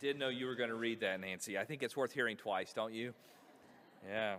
did 0.00 0.18
know 0.18 0.28
you 0.28 0.46
were 0.46 0.54
going 0.54 0.68
to 0.68 0.76
read 0.76 1.00
that, 1.00 1.20
Nancy. 1.20 1.56
I 1.56 1.64
think 1.64 1.82
it's 1.82 1.96
worth 1.96 2.12
hearing 2.12 2.36
twice, 2.36 2.72
don't 2.72 2.92
you? 2.92 3.14
Yeah. 4.06 4.36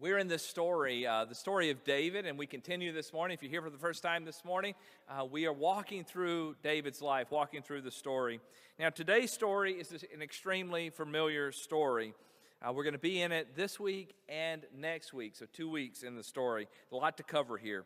We're 0.00 0.18
in 0.18 0.28
this 0.28 0.44
story, 0.44 1.06
uh, 1.06 1.24
the 1.26 1.34
story 1.34 1.70
of 1.70 1.84
David, 1.84 2.26
and 2.26 2.38
we 2.38 2.46
continue 2.46 2.90
this 2.92 3.12
morning. 3.12 3.36
If 3.36 3.42
you're 3.42 3.50
here 3.50 3.62
for 3.62 3.70
the 3.70 3.78
first 3.78 4.02
time 4.02 4.24
this 4.24 4.44
morning, 4.44 4.74
uh, 5.08 5.24
we 5.24 5.46
are 5.46 5.52
walking 5.52 6.04
through 6.04 6.56
David's 6.62 7.00
life, 7.00 7.30
walking 7.30 7.62
through 7.62 7.82
the 7.82 7.90
story. 7.90 8.40
Now, 8.78 8.90
today's 8.90 9.30
story 9.30 9.74
is 9.74 9.92
an 9.92 10.22
extremely 10.22 10.90
familiar 10.90 11.52
story. 11.52 12.14
Uh, 12.60 12.72
we're 12.72 12.84
going 12.84 12.94
to 12.94 12.98
be 12.98 13.20
in 13.20 13.30
it 13.30 13.54
this 13.54 13.78
week 13.78 14.14
and 14.28 14.64
next 14.76 15.12
week, 15.12 15.36
so 15.36 15.46
two 15.52 15.70
weeks 15.70 16.02
in 16.02 16.16
the 16.16 16.24
story. 16.24 16.66
A 16.90 16.96
lot 16.96 17.16
to 17.18 17.22
cover 17.22 17.56
here. 17.56 17.84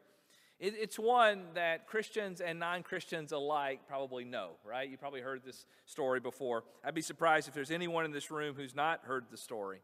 It, 0.61 0.75
it's 0.81 0.99
one 0.99 1.43
that 1.55 1.87
Christians 1.87 2.41
and 2.41 2.59
non 2.59 2.83
Christians 2.83 3.33
alike 3.33 3.81
probably 3.89 4.25
know, 4.25 4.51
right? 4.65 4.89
You 4.89 4.97
probably 4.97 5.21
heard 5.21 5.43
this 5.45 5.67
story 5.87 6.21
before. 6.21 6.65
I'd 6.85 6.95
be 6.95 7.03
surprised 7.03 7.49
if 7.49 7.55
there's 7.55 7.71
anyone 7.71 8.05
in 8.05 8.13
this 8.13 8.31
room 8.31 8.55
who's 8.55 8.75
not 8.75 9.01
heard 9.05 9.27
the 9.31 9.37
story. 9.37 9.81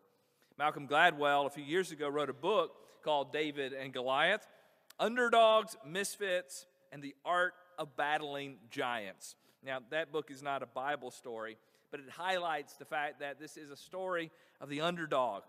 Malcolm 0.59 0.87
Gladwell, 0.87 1.47
a 1.47 1.51
few 1.51 1.65
years 1.65 1.91
ago, 1.91 2.09
wrote 2.09 2.31
a 2.31 2.35
book 2.35 2.73
called 3.03 3.33
David 3.33 3.73
and 3.73 3.93
Goliath 3.93 4.47
Underdogs, 4.99 5.77
Misfits, 5.87 6.67
and 6.93 7.03
the 7.03 7.15
Art 7.25 7.55
of 7.79 7.97
Battling 7.97 8.57
Giants. 8.71 9.35
Now, 9.65 9.79
that 9.91 10.13
book 10.13 10.31
is 10.31 10.43
not 10.43 10.63
a 10.63 10.67
Bible 10.67 11.11
story, 11.11 11.57
but 11.91 12.01
it 12.01 12.11
highlights 12.11 12.75
the 12.75 12.85
fact 12.85 13.21
that 13.21 13.41
this 13.41 13.57
is 13.57 13.71
a 13.71 13.77
story 13.77 14.31
of 14.61 14.69
the 14.69 14.83
underdog. 14.83 15.43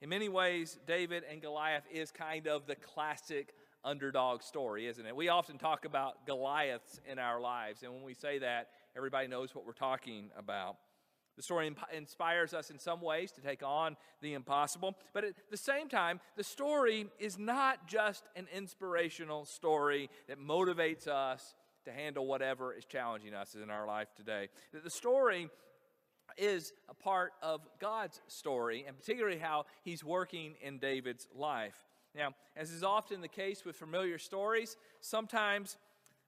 In 0.00 0.08
many 0.08 0.28
ways, 0.28 0.78
David 0.86 1.24
and 1.30 1.40
Goliath 1.40 1.84
is 1.92 2.10
kind 2.10 2.46
of 2.46 2.66
the 2.66 2.76
classic 2.76 3.54
underdog 3.84 4.42
story, 4.42 4.86
isn't 4.86 5.04
it? 5.04 5.14
We 5.14 5.28
often 5.28 5.58
talk 5.58 5.84
about 5.84 6.26
Goliaths 6.26 7.00
in 7.10 7.18
our 7.18 7.40
lives, 7.40 7.82
and 7.82 7.92
when 7.92 8.02
we 8.02 8.14
say 8.14 8.38
that, 8.38 8.68
everybody 8.96 9.28
knows 9.28 9.54
what 9.54 9.66
we're 9.66 9.72
talking 9.72 10.30
about. 10.36 10.76
The 11.36 11.42
story 11.42 11.72
inspires 11.94 12.52
us 12.52 12.70
in 12.70 12.80
some 12.80 13.00
ways 13.00 13.30
to 13.32 13.40
take 13.40 13.62
on 13.62 13.96
the 14.20 14.34
impossible, 14.34 14.96
but 15.14 15.22
at 15.22 15.34
the 15.52 15.56
same 15.56 15.88
time, 15.88 16.20
the 16.36 16.42
story 16.42 17.06
is 17.20 17.38
not 17.38 17.86
just 17.86 18.24
an 18.34 18.48
inspirational 18.52 19.44
story 19.44 20.10
that 20.26 20.40
motivates 20.40 21.06
us 21.06 21.54
to 21.84 21.92
handle 21.92 22.26
whatever 22.26 22.74
is 22.74 22.84
challenging 22.84 23.34
us 23.34 23.54
in 23.54 23.70
our 23.70 23.86
life 23.86 24.08
today. 24.16 24.48
The 24.72 24.90
story 24.90 25.48
is 26.36 26.72
a 26.88 26.94
part 26.94 27.32
of 27.40 27.60
God's 27.80 28.20
story, 28.26 28.84
and 28.86 28.96
particularly 28.96 29.38
how 29.38 29.66
He's 29.84 30.04
working 30.04 30.54
in 30.60 30.78
David's 30.78 31.28
life. 31.34 31.76
Now, 32.18 32.34
as 32.56 32.72
is 32.72 32.82
often 32.82 33.20
the 33.20 33.28
case 33.28 33.64
with 33.64 33.76
familiar 33.76 34.18
stories, 34.18 34.76
sometimes 35.00 35.76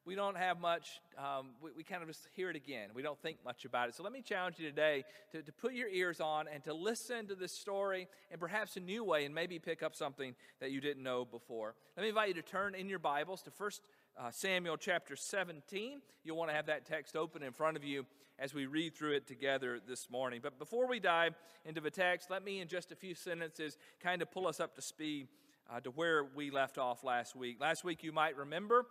we 0.07 0.15
don't 0.15 0.37
have 0.37 0.61
much, 0.61 1.01
um, 1.19 1.49
we, 1.61 1.71
we, 1.79 1.83
kind 1.83 2.01
of 2.01 2.09
just 2.09 2.29
hear 2.37 2.49
it 2.49 2.55
again. 2.55 2.91
We 2.95 3.03
don't 3.03 3.21
think 3.21 3.39
much 3.45 3.65
about 3.65 3.89
it. 3.89 3.97
So 3.97 4.05
let 4.05 4.13
me 4.13 4.23
challenge 4.23 4.61
you 4.61 4.69
today 4.69 5.05
to, 5.33 5.43
to 5.43 5.53
put 5.53 5.75
your 5.75 5.89
ears 5.89 6.21
on 6.21 6.47
and 6.47 6.63
to 6.63 6.73
listen 6.73 7.27
to 7.27 7.35
this 7.35 7.51
story 7.51 8.07
in 8.31 8.39
perhaps 8.39 8.77
a 8.77 8.81
new 8.81 9.03
way 9.03 9.25
and 9.25 9.35
maybe 9.35 9.59
pick 9.59 9.83
up 9.83 9.97
something 9.97 10.37
that 10.61 10.71
you 10.71 10.81
didn't 10.81 11.03
know 11.03 11.25
before. 11.25 11.75
Let 11.97 12.05
me 12.05 12.11
invite 12.11 12.29
you 12.29 12.35
to 12.35 12.43
turn 12.43 12.77
in 12.77 12.89
your 12.89 13.01
Bibles 13.01 13.43
to 13.43 13.51
1 13.51 13.71
uh, 14.17 14.31
Samuel 14.31 14.77
chapter 14.77 15.17
17. 15.17 16.01
You'll 16.23 16.37
want 16.37 16.51
to 16.51 16.55
have 16.55 16.67
that 16.67 16.87
text 16.87 17.17
open 17.17 17.43
in 17.43 17.53
front 17.53 17.77
of 17.77 17.83
you 17.83 18.07
as 18.39 18.55
we 18.55 18.67
read 18.67 18.95
through 18.95 19.17
it 19.17 19.27
together 19.27 19.81
this 19.87 20.09
morning. 20.09 20.39
But 20.41 20.57
before 20.57 20.87
we 20.87 21.01
dive 21.01 21.35
into 21.65 21.81
the 21.81 21.91
text, 21.91 22.31
let 22.31 22.45
me, 22.45 22.61
in 22.61 22.69
just 22.69 22.93
a 22.93 22.97
few 22.97 23.17
sentences, 23.17 23.77
kind 24.01 24.23
of 24.23 24.31
pull 24.31 24.47
us 24.47 24.61
up 24.61 24.77
to 24.77 24.83
speed 24.83 25.27
uh, 25.73 25.81
to 25.81 25.91
where 25.91 26.25
we 26.25 26.51
left 26.51 26.79
off 26.79 27.05
last 27.05 27.37
week. 27.37 27.61
Last 27.61 27.85
week, 27.85 28.03
you 28.03 28.13
might 28.13 28.37
remember 28.37 28.87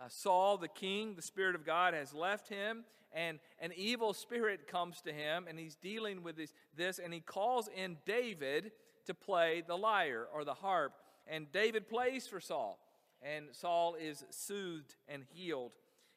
uh, 0.00 0.08
Saul, 0.08 0.56
the 0.56 0.68
king, 0.68 1.14
the 1.14 1.22
Spirit 1.22 1.54
of 1.54 1.66
God 1.66 1.94
has 1.94 2.14
left 2.14 2.48
him, 2.48 2.84
and 3.12 3.38
an 3.60 3.72
evil 3.76 4.14
spirit 4.14 4.66
comes 4.66 5.02
to 5.02 5.12
him, 5.12 5.46
and 5.48 5.58
he's 5.58 5.76
dealing 5.76 6.22
with 6.22 6.36
this, 6.36 6.54
this, 6.76 6.98
and 6.98 7.12
he 7.12 7.20
calls 7.20 7.68
in 7.76 7.98
David 8.06 8.72
to 9.06 9.14
play 9.14 9.62
the 9.66 9.76
lyre 9.76 10.26
or 10.34 10.44
the 10.44 10.54
harp. 10.54 10.94
And 11.26 11.50
David 11.52 11.88
plays 11.88 12.26
for 12.26 12.40
Saul, 12.40 12.78
and 13.22 13.46
Saul 13.52 13.96
is 14.00 14.24
soothed 14.30 14.96
and 15.08 15.24
healed. 15.34 15.72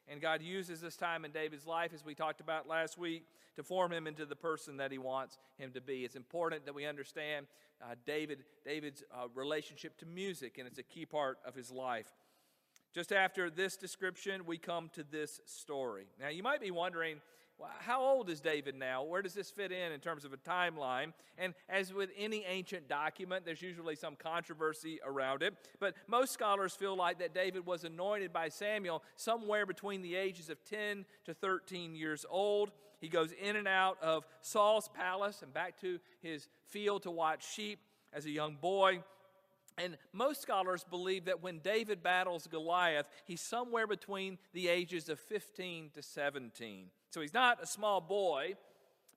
And 0.07 0.21
God 0.21 0.41
uses 0.41 0.81
this 0.81 0.95
time 0.95 1.25
in 1.25 1.31
David's 1.31 1.65
life, 1.65 1.91
as 1.93 2.05
we 2.05 2.13
talked 2.13 2.41
about 2.41 2.67
last 2.67 2.97
week, 2.97 3.25
to 3.55 3.63
form 3.63 3.91
him 3.91 4.05
into 4.05 4.25
the 4.25 4.35
person 4.35 4.77
that 4.77 4.91
he 4.91 4.97
wants 4.97 5.37
him 5.57 5.71
to 5.71 5.81
be. 5.81 6.05
It's 6.05 6.15
important 6.15 6.65
that 6.65 6.75
we 6.75 6.85
understand 6.85 7.47
uh, 7.81 7.95
David, 8.05 8.43
David's 8.63 9.03
uh, 9.11 9.27
relationship 9.33 9.97
to 9.99 10.05
music, 10.05 10.57
and 10.57 10.67
it's 10.67 10.79
a 10.79 10.83
key 10.83 11.05
part 11.05 11.39
of 11.45 11.55
his 11.55 11.71
life. 11.71 12.11
Just 12.93 13.11
after 13.11 13.49
this 13.49 13.75
description, 13.75 14.45
we 14.45 14.57
come 14.57 14.89
to 14.93 15.03
this 15.03 15.41
story. 15.45 16.05
Now, 16.19 16.29
you 16.29 16.43
might 16.43 16.61
be 16.61 16.71
wondering, 16.71 17.17
how 17.79 18.01
old 18.01 18.29
is 18.29 18.41
David 18.41 18.75
now? 18.75 19.03
Where 19.03 19.21
does 19.21 19.33
this 19.33 19.49
fit 19.49 19.71
in 19.71 19.91
in 19.91 19.99
terms 19.99 20.25
of 20.25 20.33
a 20.33 20.37
timeline? 20.37 21.13
And 21.37 21.53
as 21.69 21.93
with 21.93 22.09
any 22.17 22.43
ancient 22.47 22.87
document, 22.87 23.45
there's 23.45 23.61
usually 23.61 23.95
some 23.95 24.15
controversy 24.15 24.99
around 25.05 25.41
it. 25.43 25.53
But 25.79 25.95
most 26.07 26.33
scholars 26.33 26.73
feel 26.73 26.95
like 26.95 27.19
that 27.19 27.33
David 27.33 27.65
was 27.65 27.83
anointed 27.83 28.33
by 28.33 28.49
Samuel 28.49 29.03
somewhere 29.15 29.65
between 29.65 30.01
the 30.01 30.15
ages 30.15 30.49
of 30.49 30.63
10 30.65 31.05
to 31.25 31.33
13 31.33 31.95
years 31.95 32.25
old. 32.29 32.71
He 32.99 33.07
goes 33.07 33.31
in 33.31 33.55
and 33.55 33.67
out 33.67 33.97
of 34.01 34.25
Saul's 34.41 34.89
palace 34.89 35.41
and 35.41 35.53
back 35.53 35.79
to 35.81 35.99
his 36.21 36.47
field 36.67 37.03
to 37.03 37.11
watch 37.11 37.53
sheep 37.53 37.79
as 38.13 38.25
a 38.25 38.31
young 38.31 38.55
boy. 38.55 39.01
And 39.77 39.97
most 40.13 40.41
scholars 40.41 40.85
believe 40.89 41.25
that 41.25 41.43
when 41.43 41.59
David 41.59 42.01
battles 42.01 42.47
Goliath, 42.47 43.07
he's 43.25 43.41
somewhere 43.41 43.87
between 43.87 44.37
the 44.53 44.69
ages 44.69 45.09
of 45.09 45.19
15 45.19 45.91
to 45.95 46.01
17. 46.01 46.85
So 47.15 47.21
he's 47.21 47.33
not 47.33 47.63
a 47.63 47.65
small 47.65 48.01
boy, 48.01 48.55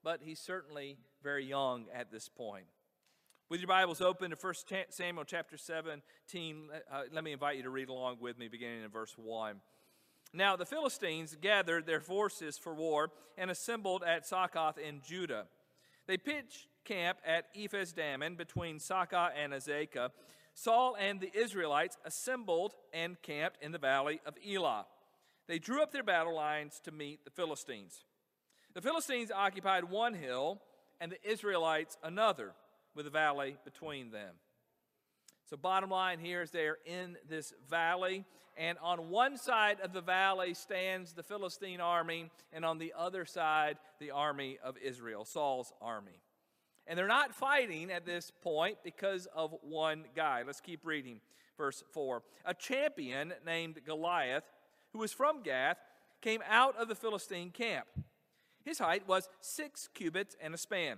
but 0.04 0.20
he's 0.22 0.38
certainly 0.38 0.98
very 1.20 1.44
young 1.44 1.86
at 1.92 2.12
this 2.12 2.28
point. 2.28 2.66
With 3.48 3.58
your 3.58 3.66
Bibles 3.66 4.00
open 4.00 4.30
to 4.30 4.36
1 4.40 4.54
Samuel 4.90 5.24
chapter 5.24 5.56
17, 5.56 6.68
uh, 6.92 7.00
let 7.12 7.24
me 7.24 7.32
invite 7.32 7.56
you 7.56 7.64
to 7.64 7.70
read 7.70 7.88
along 7.88 8.18
with 8.20 8.38
me, 8.38 8.46
beginning 8.46 8.84
in 8.84 8.88
verse 8.88 9.16
1. 9.16 9.56
Now 10.32 10.54
the 10.54 10.64
Philistines 10.64 11.36
gathered 11.40 11.86
their 11.86 11.98
forces 11.98 12.56
for 12.56 12.72
war 12.72 13.10
and 13.36 13.50
assembled 13.50 14.04
at 14.04 14.24
Succoth 14.24 14.78
in 14.78 15.00
Judah. 15.04 15.46
They 16.06 16.18
pitched 16.18 16.68
camp 16.84 17.18
at 17.26 17.46
Ephes 17.52 17.92
Dammim 17.92 18.36
between 18.36 18.78
Socoh 18.78 19.30
and 19.36 19.52
Azekah 19.52 20.10
Saul 20.58 20.96
and 20.98 21.20
the 21.20 21.30
Israelites 21.36 21.96
assembled 22.04 22.74
and 22.92 23.20
camped 23.22 23.62
in 23.62 23.70
the 23.70 23.78
valley 23.78 24.20
of 24.26 24.34
Elah. 24.44 24.86
They 25.48 25.58
drew 25.58 25.82
up 25.82 25.92
their 25.92 26.02
battle 26.02 26.34
lines 26.34 26.80
to 26.84 26.92
meet 26.92 27.24
the 27.24 27.30
Philistines. 27.30 28.04
The 28.74 28.82
Philistines 28.82 29.32
occupied 29.34 29.84
one 29.84 30.14
hill, 30.14 30.60
and 31.00 31.10
the 31.10 31.28
Israelites 31.28 31.96
another, 32.02 32.52
with 32.94 33.06
a 33.06 33.10
valley 33.10 33.56
between 33.64 34.10
them. 34.10 34.34
So, 35.46 35.56
bottom 35.56 35.90
line 35.90 36.18
here 36.18 36.42
is 36.42 36.50
they're 36.50 36.76
in 36.84 37.16
this 37.26 37.54
valley, 37.70 38.26
and 38.58 38.76
on 38.82 39.08
one 39.08 39.38
side 39.38 39.80
of 39.80 39.94
the 39.94 40.02
valley 40.02 40.52
stands 40.52 41.14
the 41.14 41.22
Philistine 41.22 41.80
army, 41.80 42.30
and 42.52 42.64
on 42.64 42.76
the 42.76 42.92
other 42.96 43.24
side, 43.24 43.78
the 43.98 44.10
army 44.10 44.58
of 44.62 44.76
Israel, 44.76 45.24
Saul's 45.24 45.72
army. 45.80 46.20
And 46.86 46.98
they're 46.98 47.06
not 47.06 47.34
fighting 47.34 47.90
at 47.90 48.04
this 48.04 48.30
point 48.42 48.78
because 48.84 49.26
of 49.34 49.54
one 49.62 50.04
guy. 50.14 50.42
Let's 50.46 50.60
keep 50.60 50.84
reading. 50.84 51.20
Verse 51.56 51.82
4. 51.92 52.22
A 52.44 52.54
champion 52.54 53.32
named 53.44 53.80
Goliath, 53.86 54.44
who 54.98 55.02
was 55.02 55.12
from 55.12 55.44
Gath, 55.44 55.78
came 56.20 56.42
out 56.48 56.76
of 56.76 56.88
the 56.88 56.94
Philistine 56.96 57.50
camp. 57.50 57.86
His 58.64 58.80
height 58.80 59.06
was 59.06 59.28
six 59.40 59.88
cubits 59.94 60.34
and 60.42 60.52
a 60.52 60.58
span. 60.58 60.96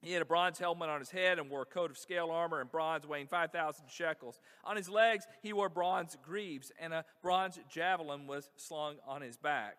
He 0.00 0.12
had 0.12 0.22
a 0.22 0.24
bronze 0.24 0.58
helmet 0.58 0.88
on 0.88 1.00
his 1.00 1.10
head 1.10 1.38
and 1.38 1.50
wore 1.50 1.60
a 1.60 1.66
coat 1.66 1.90
of 1.90 1.98
scale 1.98 2.30
armor 2.30 2.62
and 2.62 2.72
bronze 2.72 3.06
weighing 3.06 3.26
5,000 3.26 3.84
shekels. 3.90 4.40
On 4.64 4.74
his 4.74 4.88
legs, 4.88 5.26
he 5.42 5.52
wore 5.52 5.68
bronze 5.68 6.16
greaves, 6.24 6.72
and 6.80 6.94
a 6.94 7.04
bronze 7.22 7.60
javelin 7.68 8.26
was 8.26 8.48
slung 8.56 8.96
on 9.06 9.20
his 9.20 9.36
back. 9.36 9.76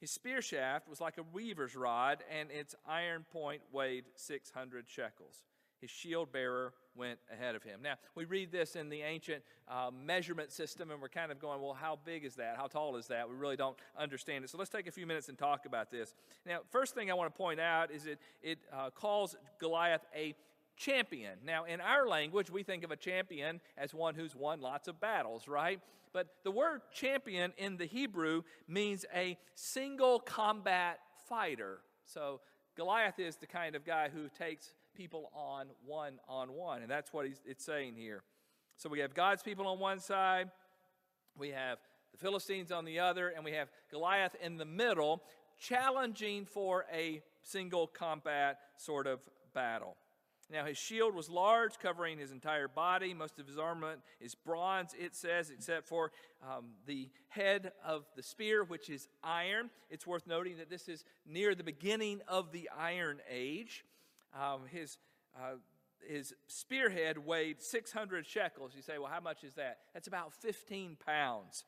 His 0.00 0.10
spear 0.10 0.42
shaft 0.42 0.88
was 0.88 1.00
like 1.00 1.18
a 1.18 1.24
weaver's 1.32 1.76
rod, 1.76 2.24
and 2.36 2.50
its 2.50 2.74
iron 2.84 3.24
point 3.32 3.62
weighed 3.70 4.06
600 4.16 4.86
shekels. 4.88 5.44
His 5.86 5.92
shield 5.92 6.32
bearer 6.32 6.72
went 6.96 7.20
ahead 7.32 7.54
of 7.54 7.62
him. 7.62 7.78
Now, 7.80 7.94
we 8.16 8.24
read 8.24 8.50
this 8.50 8.74
in 8.74 8.88
the 8.88 9.02
ancient 9.02 9.44
uh, 9.68 9.92
measurement 10.04 10.50
system, 10.50 10.90
and 10.90 11.00
we're 11.00 11.08
kind 11.08 11.30
of 11.30 11.38
going, 11.38 11.62
well, 11.62 11.74
how 11.74 11.96
big 12.04 12.24
is 12.24 12.34
that? 12.34 12.56
How 12.56 12.66
tall 12.66 12.96
is 12.96 13.06
that? 13.06 13.28
We 13.28 13.36
really 13.36 13.54
don't 13.54 13.76
understand 13.96 14.42
it. 14.42 14.50
So 14.50 14.58
let's 14.58 14.68
take 14.68 14.88
a 14.88 14.90
few 14.90 15.06
minutes 15.06 15.28
and 15.28 15.38
talk 15.38 15.64
about 15.64 15.92
this. 15.92 16.16
Now, 16.44 16.58
first 16.72 16.96
thing 16.96 17.08
I 17.08 17.14
want 17.14 17.32
to 17.32 17.38
point 17.38 17.60
out 17.60 17.92
is 17.92 18.06
it, 18.06 18.18
it 18.42 18.58
uh, 18.72 18.90
calls 18.90 19.36
Goliath 19.60 20.04
a 20.12 20.34
champion. 20.76 21.38
Now, 21.44 21.66
in 21.66 21.80
our 21.80 22.08
language, 22.08 22.50
we 22.50 22.64
think 22.64 22.82
of 22.82 22.90
a 22.90 22.96
champion 22.96 23.60
as 23.78 23.94
one 23.94 24.16
who's 24.16 24.34
won 24.34 24.60
lots 24.60 24.88
of 24.88 25.00
battles, 25.00 25.46
right? 25.46 25.78
But 26.12 26.34
the 26.42 26.50
word 26.50 26.80
champion 26.92 27.52
in 27.58 27.76
the 27.76 27.86
Hebrew 27.86 28.42
means 28.66 29.04
a 29.14 29.38
single 29.54 30.18
combat 30.18 30.98
fighter. 31.28 31.78
So 32.06 32.40
Goliath 32.76 33.20
is 33.20 33.36
the 33.36 33.46
kind 33.46 33.76
of 33.76 33.84
guy 33.84 34.10
who 34.12 34.28
takes 34.36 34.72
people 34.96 35.30
on 35.34 35.66
one 35.84 36.18
on 36.28 36.52
one, 36.52 36.82
and 36.82 36.90
that's 36.90 37.12
what 37.12 37.26
it's 37.44 37.64
saying 37.64 37.94
here. 37.96 38.22
So 38.76 38.88
we 38.88 39.00
have 39.00 39.14
God's 39.14 39.42
people 39.42 39.66
on 39.66 39.78
one 39.78 40.00
side, 40.00 40.50
we 41.38 41.50
have 41.50 41.78
the 42.12 42.18
Philistines 42.18 42.72
on 42.72 42.84
the 42.84 42.98
other, 42.98 43.28
and 43.28 43.44
we 43.44 43.52
have 43.52 43.68
Goliath 43.90 44.34
in 44.42 44.56
the 44.56 44.64
middle, 44.64 45.22
challenging 45.58 46.44
for 46.44 46.86
a 46.92 47.22
single 47.42 47.86
combat 47.86 48.58
sort 48.76 49.06
of 49.06 49.20
battle. 49.54 49.96
Now, 50.50 50.64
his 50.64 50.78
shield 50.78 51.12
was 51.14 51.28
large, 51.28 51.78
covering 51.80 52.18
his 52.18 52.30
entire 52.30 52.68
body. 52.68 53.12
Most 53.12 53.40
of 53.40 53.48
his 53.48 53.58
armament 53.58 54.00
is 54.20 54.36
bronze, 54.36 54.94
it 54.96 55.16
says, 55.16 55.50
except 55.50 55.88
for 55.88 56.12
um, 56.40 56.66
the 56.86 57.08
head 57.28 57.72
of 57.84 58.04
the 58.14 58.22
spear, 58.22 58.62
which 58.62 58.88
is 58.88 59.08
iron. 59.24 59.70
It's 59.90 60.06
worth 60.06 60.24
noting 60.26 60.58
that 60.58 60.70
this 60.70 60.88
is 60.88 61.04
near 61.26 61.56
the 61.56 61.64
beginning 61.64 62.20
of 62.28 62.52
the 62.52 62.70
Iron 62.78 63.18
Age. 63.28 63.84
Um, 64.34 64.62
his, 64.70 64.98
uh, 65.36 65.56
his 66.06 66.34
spearhead 66.46 67.18
weighed 67.18 67.62
600 67.62 68.26
shekels. 68.26 68.72
You 68.74 68.82
say, 68.82 68.98
well, 68.98 69.10
how 69.10 69.20
much 69.20 69.44
is 69.44 69.54
that? 69.54 69.78
That's 69.94 70.08
about 70.08 70.32
15 70.32 70.96
pounds. 71.04 71.64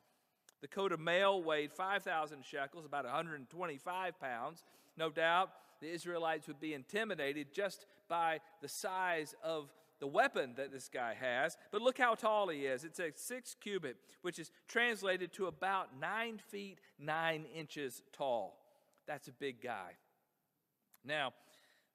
The 0.60 0.68
coat 0.68 0.92
of 0.92 1.00
mail 1.00 1.42
weighed 1.42 1.72
5,000 1.72 2.44
shekels, 2.44 2.84
about 2.84 3.04
125 3.04 4.20
pounds. 4.20 4.64
No 4.96 5.10
doubt 5.10 5.50
the 5.80 5.88
Israelites 5.88 6.48
would 6.48 6.60
be 6.60 6.74
intimidated 6.74 7.48
just 7.52 7.86
by 8.08 8.40
the 8.60 8.68
size 8.68 9.34
of 9.42 9.72
the 10.00 10.06
weapon 10.06 10.54
that 10.56 10.72
this 10.72 10.88
guy 10.88 11.14
has. 11.14 11.56
But 11.70 11.82
look 11.82 11.98
how 11.98 12.14
tall 12.14 12.48
he 12.48 12.66
is. 12.66 12.84
It's 12.84 13.00
a 13.00 13.12
six 13.14 13.54
cubit, 13.60 13.96
which 14.22 14.38
is 14.38 14.50
translated 14.66 15.32
to 15.34 15.46
about 15.46 15.98
nine 15.98 16.40
feet 16.50 16.78
nine 16.98 17.46
inches 17.54 18.02
tall. 18.12 18.58
That's 19.06 19.28
a 19.28 19.32
big 19.32 19.60
guy. 19.62 19.92
Now, 21.04 21.32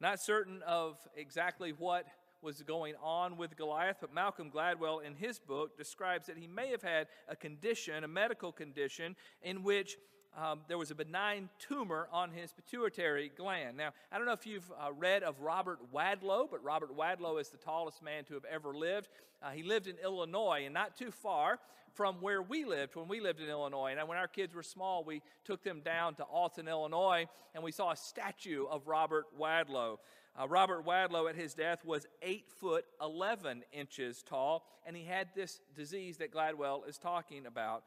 not 0.04 0.20
certain 0.20 0.62
of 0.64 0.98
exactly 1.16 1.72
what 1.72 2.06
was 2.42 2.62
going 2.62 2.94
on 3.02 3.38
with 3.38 3.56
Goliath, 3.56 3.98
but 4.02 4.14
Malcolm 4.14 4.52
Gladwell 4.52 5.02
in 5.02 5.16
his 5.16 5.40
book 5.40 5.78
describes 5.78 6.28
that 6.28 6.38
he 6.38 6.46
may 6.46 6.72
have 6.72 6.82
had 6.82 7.08
a 7.30 7.38
condition, 7.38 8.04
a 8.04 8.08
medical 8.08 8.52
condition, 8.52 9.16
in 9.42 9.64
which 9.64 9.96
um, 10.38 10.62
there 10.68 10.78
was 10.78 10.92
a 10.92 10.96
benign 10.96 11.50
tumor 11.60 12.08
on 12.12 12.32
his 12.32 12.52
pituitary 12.52 13.32
gland. 13.36 13.78
Now, 13.78 13.92
I 14.12 14.18
don't 14.18 14.26
know 14.26 14.34
if 14.34 14.48
you've 14.48 14.72
uh, 14.72 14.92
read 14.92 15.24
of 15.24 15.40
Robert 15.42 15.80
Wadlow, 15.94 16.50
but 16.50 16.64
Robert 16.64 16.96
Wadlow 16.96 17.40
is 17.40 17.50
the 17.50 17.58
tallest 17.58 18.02
man 18.02 18.24
to 18.26 18.34
have 18.34 18.46
ever 18.46 18.74
lived. 18.74 19.10
Uh, 19.42 19.52
he 19.52 19.64
lived 19.64 19.88
in 19.88 19.96
Illinois 20.04 20.64
and 20.66 20.74
not 20.74 20.98
too 20.98 21.12
far 21.12 21.60
from 21.94 22.16
where 22.22 22.42
we 22.42 22.66
lived 22.66 22.96
when 22.96 23.08
we 23.08 23.20
lived 23.20 23.40
in 23.40 23.50
Illinois. 23.50 23.94
And 23.98 24.08
when 24.08 24.18
our 24.18 24.28
kids 24.28 24.56
were 24.56 24.64
small, 24.64 25.04
we 25.04 25.22
took 25.46 25.64
them 25.64 25.82
down 25.82 26.16
to 26.16 26.24
Alton, 26.24 26.68
Illinois, 26.68 27.28
and 27.54 27.64
we 27.64 27.72
saw 27.72 27.92
a 27.92 27.96
statue 27.96 28.66
of 28.66 28.88
Robert 28.88 29.26
Wadlow. 29.40 30.00
Uh, 30.40 30.48
Robert 30.48 30.84
Wadlow 30.84 31.30
at 31.30 31.36
his 31.36 31.54
death 31.54 31.86
was 31.86 32.08
8 32.24 32.50
foot 32.60 32.86
11 33.00 33.64
inches 33.72 34.24
tall, 34.24 34.66
and 34.86 34.96
he 34.96 35.04
had 35.04 35.28
this 35.36 35.60
disease 35.76 36.18
that 36.18 36.34
Gladwell 36.34 36.88
is 36.90 36.98
talking 36.98 37.46
about. 37.46 37.84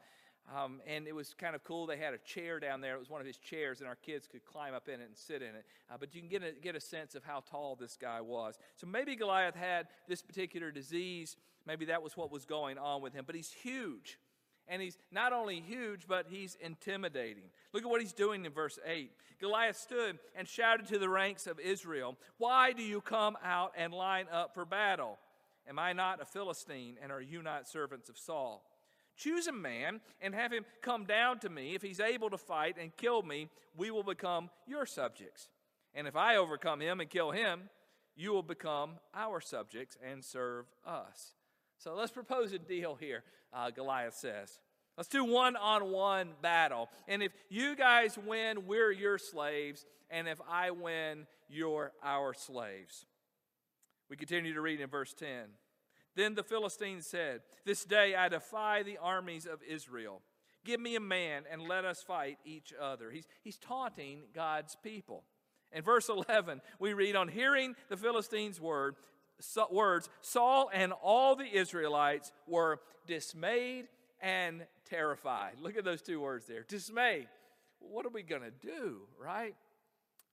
Um, 0.55 0.81
and 0.87 1.07
it 1.07 1.15
was 1.15 1.33
kind 1.37 1.55
of 1.55 1.63
cool. 1.63 1.85
They 1.85 1.97
had 1.97 2.13
a 2.13 2.17
chair 2.19 2.59
down 2.59 2.79
there. 2.79 2.95
It 2.95 2.99
was 2.99 3.09
one 3.09 3.19
of 3.19 3.27
his 3.27 3.37
chairs, 3.37 3.81
and 3.81 3.87
our 3.87 3.95
kids 3.95 4.27
could 4.27 4.45
climb 4.45 4.73
up 4.73 4.87
in 4.87 5.01
it 5.01 5.07
and 5.07 5.17
sit 5.17 5.41
in 5.41 5.49
it. 5.49 5.65
Uh, 5.91 5.95
but 5.99 6.15
you 6.15 6.21
can 6.21 6.29
get 6.29 6.41
a, 6.41 6.51
get 6.53 6.75
a 6.75 6.79
sense 6.79 7.15
of 7.15 7.23
how 7.23 7.43
tall 7.51 7.75
this 7.75 7.97
guy 7.99 8.21
was. 8.21 8.57
So 8.77 8.87
maybe 8.87 9.15
Goliath 9.15 9.55
had 9.55 9.87
this 10.07 10.21
particular 10.21 10.71
disease. 10.71 11.35
Maybe 11.65 11.85
that 11.85 12.01
was 12.01 12.15
what 12.15 12.31
was 12.31 12.45
going 12.45 12.77
on 12.77 13.01
with 13.01 13.13
him. 13.13 13.25
But 13.27 13.35
he's 13.35 13.51
huge. 13.51 14.19
And 14.69 14.81
he's 14.81 14.97
not 15.11 15.33
only 15.33 15.59
huge, 15.59 16.07
but 16.07 16.27
he's 16.29 16.55
intimidating. 16.61 17.43
Look 17.73 17.83
at 17.83 17.89
what 17.89 18.01
he's 18.01 18.13
doing 18.13 18.45
in 18.45 18.51
verse 18.51 18.79
8. 18.85 19.11
Goliath 19.39 19.77
stood 19.77 20.17
and 20.35 20.47
shouted 20.47 20.87
to 20.87 20.97
the 20.97 21.09
ranks 21.09 21.47
of 21.47 21.59
Israel, 21.59 22.17
Why 22.37 22.73
do 22.73 22.83
you 22.83 23.01
come 23.01 23.37
out 23.43 23.73
and 23.77 23.93
line 23.93 24.27
up 24.31 24.53
for 24.53 24.65
battle? 24.65 25.19
Am 25.67 25.77
I 25.77 25.93
not 25.93 26.21
a 26.21 26.25
Philistine, 26.25 26.95
and 27.01 27.11
are 27.11 27.21
you 27.21 27.41
not 27.41 27.67
servants 27.67 28.09
of 28.09 28.17
Saul? 28.17 28.63
Choose 29.17 29.47
a 29.47 29.51
man 29.51 29.99
and 30.21 30.33
have 30.35 30.53
him 30.53 30.65
come 30.81 31.05
down 31.05 31.39
to 31.39 31.49
me. 31.49 31.73
If 31.75 31.81
he's 31.81 31.99
able 31.99 32.29
to 32.29 32.37
fight 32.37 32.77
and 32.79 32.95
kill 32.95 33.23
me, 33.23 33.49
we 33.75 33.91
will 33.91 34.03
become 34.03 34.49
your 34.67 34.85
subjects. 34.85 35.49
And 35.93 36.07
if 36.07 36.15
I 36.15 36.35
overcome 36.37 36.79
him 36.79 36.99
and 36.99 37.09
kill 37.09 37.31
him, 37.31 37.69
you 38.15 38.31
will 38.31 38.43
become 38.43 38.91
our 39.13 39.41
subjects 39.41 39.97
and 40.07 40.23
serve 40.23 40.65
us. 40.85 41.33
So 41.79 41.95
let's 41.95 42.11
propose 42.11 42.53
a 42.53 42.59
deal 42.59 42.95
here, 42.95 43.23
uh, 43.53 43.71
Goliath 43.71 44.15
says. 44.15 44.59
Let's 44.97 45.09
do 45.09 45.23
one 45.23 45.55
on 45.55 45.91
one 45.91 46.29
battle. 46.41 46.89
And 47.07 47.21
if 47.21 47.31
you 47.49 47.75
guys 47.75 48.17
win, 48.17 48.65
we're 48.65 48.91
your 48.91 49.17
slaves. 49.17 49.85
And 50.09 50.27
if 50.27 50.39
I 50.49 50.71
win, 50.71 51.27
you're 51.49 51.91
our 52.03 52.33
slaves. 52.33 53.05
We 54.09 54.15
continue 54.15 54.53
to 54.53 54.61
read 54.61 54.79
in 54.79 54.89
verse 54.89 55.13
10. 55.13 55.27
Then 56.17 56.33
the 56.33 56.43
Philistines 56.43 57.05
said, 57.05 57.41
This 57.63 57.85
day 57.85 58.15
I 58.15 58.27
defy 58.27 58.81
the 58.81 58.97
armies 58.97 59.45
of 59.45 59.61
Israel. 59.61 60.23
Give 60.65 60.79
me 60.79 60.95
a 60.95 60.99
man 60.99 61.43
and 61.49 61.61
let 61.61 61.85
us 61.85 62.01
fight 62.01 62.39
each 62.43 62.73
other. 62.81 63.11
He's, 63.11 63.27
he's 63.43 63.59
taunting 63.59 64.23
God's 64.33 64.75
people. 64.83 65.23
In 65.71 65.83
verse 65.83 66.09
11, 66.09 66.61
we 66.79 66.93
read, 66.93 67.15
On 67.15 67.27
hearing 67.27 67.75
the 67.87 67.97
Philistines' 67.97 68.59
word, 68.59 68.95
so, 69.39 69.67
words, 69.71 70.09
Saul 70.21 70.71
and 70.73 70.91
all 70.91 71.35
the 71.35 71.45
Israelites 71.45 72.31
were 72.47 72.79
dismayed 73.05 73.87
and 74.19 74.65
terrified. 74.89 75.59
Look 75.61 75.77
at 75.77 75.85
those 75.85 76.01
two 76.01 76.19
words 76.19 76.47
there 76.47 76.63
dismayed. 76.67 77.27
What 77.77 78.07
are 78.07 78.09
we 78.09 78.23
going 78.23 78.41
to 78.41 78.49
do, 78.49 79.01
right? 79.21 79.55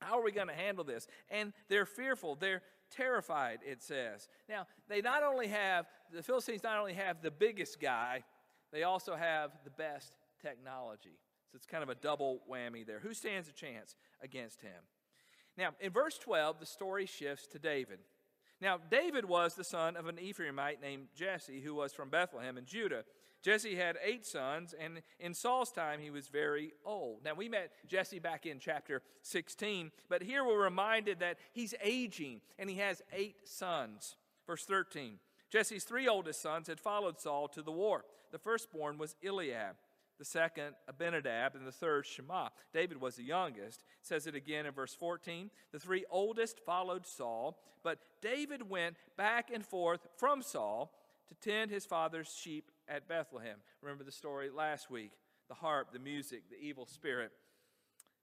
How 0.01 0.19
are 0.19 0.23
we 0.23 0.31
going 0.31 0.47
to 0.47 0.53
handle 0.55 0.83
this? 0.83 1.07
And 1.29 1.53
they're 1.69 1.85
fearful. 1.85 2.35
They're 2.35 2.63
terrified, 2.91 3.59
it 3.65 3.81
says. 3.81 4.27
Now, 4.49 4.67
they 4.87 5.01
not 5.01 5.23
only 5.23 5.47
have, 5.47 5.85
the 6.13 6.23
Philistines 6.23 6.63
not 6.63 6.77
only 6.77 6.93
have 6.93 7.21
the 7.21 7.31
biggest 7.31 7.79
guy, 7.79 8.23
they 8.71 8.83
also 8.83 9.15
have 9.15 9.51
the 9.63 9.69
best 9.71 10.15
technology. 10.41 11.17
So 11.51 11.55
it's 11.55 11.65
kind 11.65 11.83
of 11.83 11.89
a 11.89 11.95
double 11.95 12.41
whammy 12.51 12.85
there. 12.85 12.99
Who 12.99 13.13
stands 13.13 13.47
a 13.47 13.53
chance 13.53 13.95
against 14.21 14.61
him? 14.61 14.83
Now, 15.57 15.69
in 15.79 15.91
verse 15.91 16.17
12, 16.17 16.59
the 16.59 16.65
story 16.65 17.05
shifts 17.05 17.47
to 17.47 17.59
David. 17.59 17.99
Now, 18.61 18.77
David 18.89 19.25
was 19.25 19.55
the 19.55 19.63
son 19.63 19.95
of 19.95 20.07
an 20.07 20.17
Ephraimite 20.17 20.81
named 20.81 21.07
Jesse, 21.15 21.61
who 21.61 21.75
was 21.75 21.93
from 21.93 22.09
Bethlehem 22.09 22.57
in 22.57 22.65
Judah. 22.65 23.03
Jesse 23.45 23.75
had 23.75 23.99
eight 24.03 24.25
sons, 24.25 24.73
and 24.73 25.03
in 25.19 25.35
Saul's 25.35 25.71
time, 25.71 25.99
he 25.99 26.09
was 26.09 26.29
very 26.29 26.73
old. 26.83 27.23
Now, 27.23 27.35
we 27.35 27.47
met 27.47 27.73
Jesse 27.85 28.17
back 28.17 28.47
in 28.47 28.57
chapter 28.57 29.03
16, 29.21 29.91
but 30.09 30.23
here 30.23 30.43
we're 30.43 30.63
reminded 30.63 31.19
that 31.19 31.37
he's 31.53 31.75
aging, 31.83 32.41
and 32.57 32.67
he 32.67 32.77
has 32.77 33.03
eight 33.13 33.35
sons. 33.47 34.15
Verse 34.47 34.65
13 34.65 35.19
Jesse's 35.51 35.83
three 35.83 36.07
oldest 36.07 36.41
sons 36.41 36.67
had 36.67 36.79
followed 36.79 37.19
Saul 37.19 37.47
to 37.49 37.61
the 37.61 37.71
war. 37.71 38.05
The 38.31 38.39
firstborn 38.39 38.97
was 38.97 39.15
Eliab, 39.23 39.75
the 40.17 40.25
second 40.25 40.73
Abinadab, 40.87 41.53
and 41.53 41.67
the 41.67 41.71
third 41.71 42.07
Shammah. 42.07 42.49
David 42.73 42.99
was 42.99 43.15
the 43.15 43.23
youngest. 43.23 43.83
It 44.01 44.07
says 44.07 44.25
it 44.25 44.33
again 44.33 44.65
in 44.65 44.73
verse 44.73 44.95
14. 44.95 45.51
The 45.71 45.79
three 45.79 46.03
oldest 46.09 46.61
followed 46.65 47.05
Saul, 47.05 47.59
but 47.83 47.99
David 48.23 48.67
went 48.67 48.95
back 49.17 49.51
and 49.53 49.63
forth 49.63 50.07
from 50.17 50.41
Saul 50.41 50.91
to 51.27 51.35
tend 51.35 51.69
his 51.69 51.85
father's 51.85 52.33
sheep 52.35 52.71
at 52.87 53.07
Bethlehem. 53.07 53.57
Remember 53.81 54.03
the 54.03 54.11
story 54.11 54.49
last 54.49 54.89
week 54.89 55.11
the 55.47 55.55
harp, 55.55 55.93
the 55.93 55.99
music, 55.99 56.49
the 56.49 56.59
evil 56.59 56.85
spirit. 56.85 57.31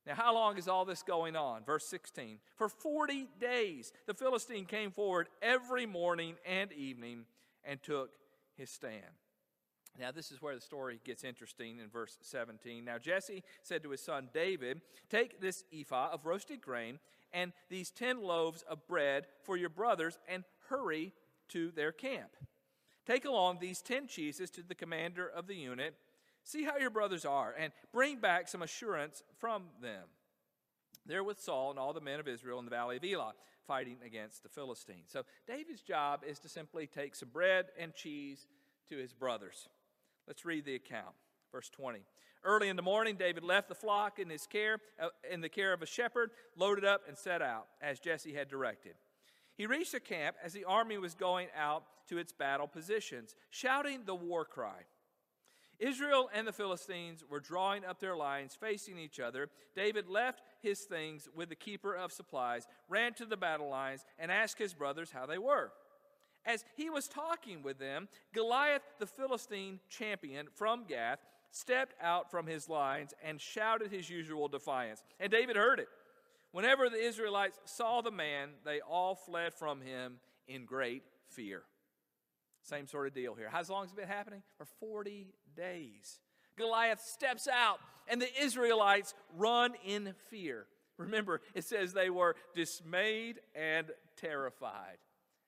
Now, 0.05 0.15
how 0.15 0.35
long 0.35 0.59
is 0.59 0.67
all 0.67 0.85
this 0.85 1.03
going 1.05 1.37
on? 1.37 1.65
Verse 1.65 1.87
16. 1.87 2.39
For 2.57 2.69
40 2.69 3.29
days, 3.39 3.93
the 4.07 4.15
Philistine 4.15 4.65
came 4.65 4.91
forward 4.91 5.29
every 5.41 5.87
morning 5.87 6.35
and 6.45 6.73
evening 6.73 7.27
and 7.65 7.81
took 7.81 8.11
his 8.57 8.71
stand. 8.71 9.05
Now, 10.01 10.11
this 10.11 10.33
is 10.33 10.41
where 10.41 10.55
the 10.55 10.61
story 10.61 11.01
gets 11.05 11.23
interesting 11.23 11.79
in 11.79 11.89
verse 11.89 12.19
17. 12.23 12.85
Now, 12.85 12.99
Jesse 12.99 13.45
said 13.63 13.83
to 13.83 13.91
his 13.91 14.01
son 14.01 14.31
David, 14.33 14.81
Take 15.11 15.41
this 15.41 15.65
ephah 15.73 16.11
of 16.13 16.27
roasted 16.27 16.61
grain 16.61 16.99
and 17.33 17.53
these 17.69 17.91
10 17.91 18.23
loaves 18.23 18.63
of 18.63 18.87
bread 18.87 19.27
for 19.43 19.57
your 19.57 19.69
brothers 19.69 20.19
and 20.29 20.45
hurry 20.69 21.13
to 21.49 21.71
their 21.71 21.93
camp. 21.93 22.31
Take 23.07 23.25
along 23.25 23.59
these 23.59 23.83
ten 23.83 24.07
cheeses 24.07 24.51
to 24.51 24.63
the 24.63 24.75
commander 24.75 25.27
of 25.27 25.47
the 25.47 25.57
unit. 25.57 25.95
See 26.45 26.65
how 26.65 26.77
your 26.79 26.91
brothers 26.91 27.25
are, 27.25 27.55
and 27.57 27.73
bring 27.93 28.19
back 28.19 28.49
some 28.49 28.63
assurance 28.63 29.23
from 29.39 29.65
them. 29.81 30.05
They're 31.07 31.25
with 31.25 31.41
Saul 31.41 31.71
and 31.71 31.79
all 31.79 31.93
the 31.93 32.01
men 32.01 32.21
of 32.21 32.29
Israel 32.29 32.59
in 32.59 32.65
the 32.65 32.71
valley 32.71 32.97
of 32.97 33.05
Elah, 33.05 33.35
fighting 33.67 33.97
against 34.05 34.43
the 34.43 34.49
Philistines. 34.49 35.09
So 35.09 35.23
David's 35.47 35.83
job 35.83 36.23
is 36.27 36.39
to 36.41 36.49
simply 36.49 36.87
take 36.87 37.15
some 37.15 37.29
bread 37.29 37.67
and 37.79 37.95
cheese 37.95 38.47
to 38.89 38.97
his 38.97 39.13
brothers. 39.13 39.69
Let's 40.27 40.45
read 40.45 40.65
the 40.65 40.75
account. 40.75 41.15
Verse 41.51 41.69
20. 41.71 42.01
Early 42.45 42.69
in 42.69 42.77
the 42.77 42.83
morning, 42.83 43.17
David 43.17 43.45
left 43.45 43.69
the 43.69 43.75
flock 43.75 44.19
in 44.19 44.29
his 44.29 44.47
care, 44.47 44.79
uh, 45.01 45.09
in 45.31 45.41
the 45.41 45.49
care 45.49 45.73
of 45.73 45.83
a 45.83 45.87
shepherd, 45.87 46.31
loaded 46.57 46.85
up, 46.85 47.03
and 47.07 47.17
set 47.17 47.41
out, 47.41 47.67
as 47.81 48.01
Jesse 48.01 48.33
had 48.33 48.49
directed. 48.49 48.95
He 49.57 49.67
reached 49.67 49.93
the 49.93 50.01
camp 50.01 50.37
as 50.43 50.53
the 50.53 50.65
army 50.65 50.99
was 50.99 51.15
going 51.15 51.49
out 51.57 51.85
to 52.09 52.19
its 52.19 52.33
battle 52.33 52.67
positions, 52.67 53.35
shouting 53.51 54.05
the 54.05 54.15
war 54.15 54.45
cry. 54.45 54.85
Israel 55.79 56.31
and 56.33 56.47
the 56.47 56.53
Philistines 56.53 57.25
were 57.29 57.41
drawing 57.41 57.85
up 57.85 57.99
their 57.99 58.15
lines 58.15 58.57
facing 58.59 58.99
each 58.99 59.19
other. 59.19 59.51
David 59.75 60.09
left 60.09 60.43
his 60.61 60.81
things 60.83 61.29
with 61.35 61.49
the 61.49 61.57
keeper 61.57 61.95
of 61.95 62.13
supplies, 62.13 62.69
ran 62.89 63.15
to 63.15 63.27
the 63.27 63.37
battle 63.37 63.69
lines, 63.69 64.05
and 64.19 64.31
asked 64.31 64.59
his 64.59 64.75
brothers 64.75 65.11
how 65.11 65.27
they 65.27 65.39
were. 65.39 65.73
As 66.45 66.65
he 66.77 66.89
was 66.89 67.09
talking 67.09 67.63
with 67.63 67.79
them, 67.79 68.09
Goliath, 68.33 68.83
the 68.99 69.07
Philistine 69.07 69.81
champion 69.89 70.47
from 70.55 70.85
Gath, 70.85 71.21
stepped 71.51 71.95
out 72.01 72.31
from 72.31 72.47
his 72.47 72.69
lines 72.69 73.13
and 73.23 73.41
shouted 73.41 73.91
his 73.91 74.09
usual 74.09 74.49
defiance. 74.49 75.03
And 75.21 75.31
David 75.31 75.57
heard 75.57 75.81
it. 75.81 75.89
Whenever 76.53 76.89
the 76.89 77.03
Israelites 77.03 77.59
saw 77.65 78.03
the 78.03 78.11
man, 78.11 78.51
they 78.65 78.81
all 78.81 79.15
fled 79.15 79.55
from 79.55 79.81
him 79.81 80.19
in 80.47 80.65
great 80.65 81.03
fear. 81.29 81.63
Same 82.63 82.87
sort 82.87 83.07
of 83.07 83.15
deal 83.15 83.35
here. 83.35 83.49
How 83.51 83.63
long 83.69 83.85
has 83.85 83.93
it 83.93 83.97
been 83.97 84.07
happening? 84.07 84.43
For 84.57 84.67
40 84.79 85.35
days. 85.57 86.21
Goliath 86.57 87.01
steps 87.01 87.49
out, 87.49 87.81
and 88.07 88.21
the 88.21 88.29
Israelites 88.41 89.15
run 89.37 89.73
in 89.85 90.15
fear. 90.29 90.67
Remember, 90.99 91.41
it 91.55 91.65
says 91.65 91.93
they 91.93 92.11
were 92.11 92.37
dismayed 92.55 93.41
and 93.55 93.91
terrified. 94.17 94.99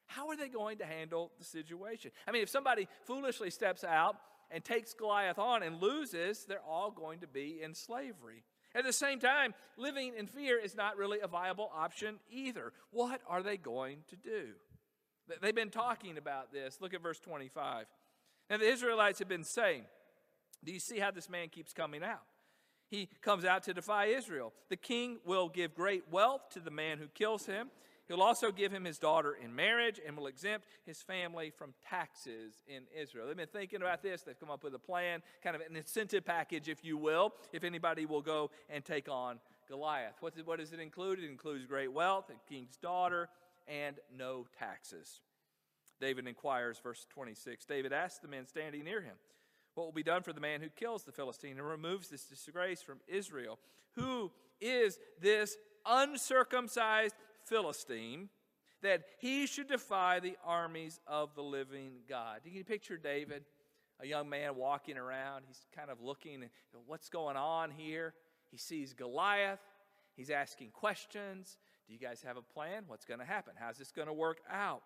How 0.07 0.29
are 0.29 0.37
they 0.37 0.49
going 0.49 0.79
to 0.79 0.87
handle 0.87 1.33
the 1.39 1.45
situation? 1.45 2.11
I 2.27 2.33
mean, 2.33 2.43
if 2.43 2.49
somebody 2.49 2.89
foolishly 3.05 3.51
steps 3.51 3.85
out 3.85 4.17
and 4.51 4.65
takes 4.65 4.95
Goliath 4.95 5.39
on 5.39 5.63
and 5.63 5.81
loses, 5.81 6.45
they're 6.47 6.61
all 6.67 6.91
going 6.91 7.21
to 7.21 7.27
be 7.27 7.61
in 7.63 7.75
slavery. 7.75 8.45
At 8.75 8.85
the 8.85 8.93
same 8.93 9.21
time, 9.21 9.55
living 9.77 10.15
in 10.19 10.27
fear 10.27 10.59
is 10.59 10.75
not 10.75 10.97
really 10.97 11.21
a 11.21 11.29
viable 11.29 11.71
option 11.75 12.19
either. 12.31 12.73
What 12.91 13.21
are 13.29 13.43
they 13.43 13.57
going 13.57 13.99
to 14.09 14.17
do? 14.17 14.49
They've 15.41 15.55
been 15.55 15.71
talking 15.71 16.19
about 16.19 16.53
this. 16.53 16.79
Look 16.81 16.93
at 16.93 17.03
verse 17.03 17.21
25. 17.21 17.87
Now, 18.51 18.57
the 18.59 18.69
Israelites 18.69 19.21
have 19.21 19.29
been 19.29 19.45
saying, 19.45 19.85
Do 20.65 20.73
you 20.73 20.81
see 20.81 20.99
how 20.99 21.11
this 21.11 21.31
man 21.31 21.49
keeps 21.49 21.73
coming 21.73 22.03
out? 22.03 22.23
He 22.91 23.09
comes 23.23 23.45
out 23.45 23.63
to 23.65 23.75
defy 23.75 24.07
Israel. 24.07 24.53
The 24.69 24.77
king 24.77 25.19
will 25.25 25.49
give 25.49 25.75
great 25.75 26.05
wealth 26.11 26.43
to 26.51 26.61
the 26.61 26.71
man 26.71 26.99
who 26.99 27.07
kills 27.09 27.47
him. 27.47 27.71
He'll 28.09 28.23
also 28.23 28.53
give 28.53 28.71
him 28.71 28.85
his 28.85 28.99
daughter 28.99 29.37
in 29.43 29.55
marriage 29.55 29.99
and 30.05 30.17
will 30.17 30.27
exempt 30.27 30.67
his 30.85 31.01
family 31.01 31.51
from 31.51 31.73
taxes 31.89 32.63
in 32.67 32.83
Israel. 32.95 33.27
They've 33.27 33.37
been 33.37 33.47
thinking 33.47 33.81
about 33.81 34.03
this. 34.03 34.23
They've 34.23 34.39
come 34.39 34.51
up 34.51 34.63
with 34.63 34.75
a 34.75 34.79
plan, 34.79 35.23
kind 35.43 35.57
of 35.57 35.63
an 35.63 35.75
incentive 35.75 36.25
package, 36.25 36.69
if 36.69 36.85
you 36.85 36.99
will, 36.99 37.33
if 37.53 37.65
anybody 37.65 38.05
will 38.05 38.21
go 38.21 38.51
and 38.69 38.85
take 38.85 39.09
on 39.09 39.39
Goliath. 39.69 40.17
What, 40.21 40.35
what 40.45 40.59
does 40.59 40.73
it 40.73 40.81
include? 40.81 41.19
It 41.19 41.31
includes 41.31 41.65
great 41.65 41.93
wealth, 41.93 42.31
a 42.31 42.49
king's 42.53 42.77
daughter, 42.77 43.29
and 43.67 43.97
no 44.15 44.47
taxes. 44.59 45.21
David 46.01 46.27
inquires, 46.27 46.79
verse 46.79 47.07
26. 47.11 47.65
David 47.65 47.93
asks 47.93 48.19
the 48.19 48.29
men 48.29 48.47
standing 48.47 48.85
near 48.85 49.01
him, 49.01 49.15
What 49.75 49.85
will 49.85 49.93
be 49.93 50.03
done 50.03 50.23
for 50.23 50.35
the 50.35 50.41
man 50.41 50.61
who 50.61 50.69
kills 50.69 51.05
the 51.05 51.13
Philistine 51.13 51.59
and 51.59 51.67
removes 51.67 52.09
this 52.09 52.25
disgrace 52.25 52.83
from 52.83 52.99
Israel? 53.09 53.59
Who 53.95 54.31
is 54.61 54.99
this 55.21 55.57
uncircumcised 55.87 57.15
Philistine 57.47 58.29
that 58.83 59.03
he 59.19 59.47
should 59.47 59.69
defy 59.69 60.21
the 60.21 60.37
armies 60.45 61.01
of 61.07 61.35
the 61.35 61.43
living 61.43 62.01
God? 62.09 62.41
Do 62.45 62.51
you 62.51 62.65
picture 62.65 62.97
David, 62.97 63.45
a 64.01 64.07
young 64.07 64.29
man 64.29 64.57
walking 64.57 64.99
around? 64.99 65.45
He's 65.47 65.65
kind 65.75 65.91
of 65.91 66.01
looking, 66.01 66.45
what's 66.87 67.09
going 67.09 67.37
on 67.37 67.71
here? 67.71 68.15
He 68.51 68.59
sees 68.59 68.93
Goliath. 68.93 69.61
He's 70.17 70.31
asking 70.31 70.71
questions. 70.71 71.57
Do 71.87 71.93
you 71.93 71.99
guys 71.99 72.23
have 72.23 72.37
a 72.37 72.43
plan? 72.43 72.85
What's 72.87 73.05
going 73.05 73.21
to 73.21 73.27
happen? 73.27 73.55
How's 73.59 73.79
this 73.79 73.91
going 73.91 74.09
to 74.09 74.15
work 74.15 74.39
out? 74.51 74.83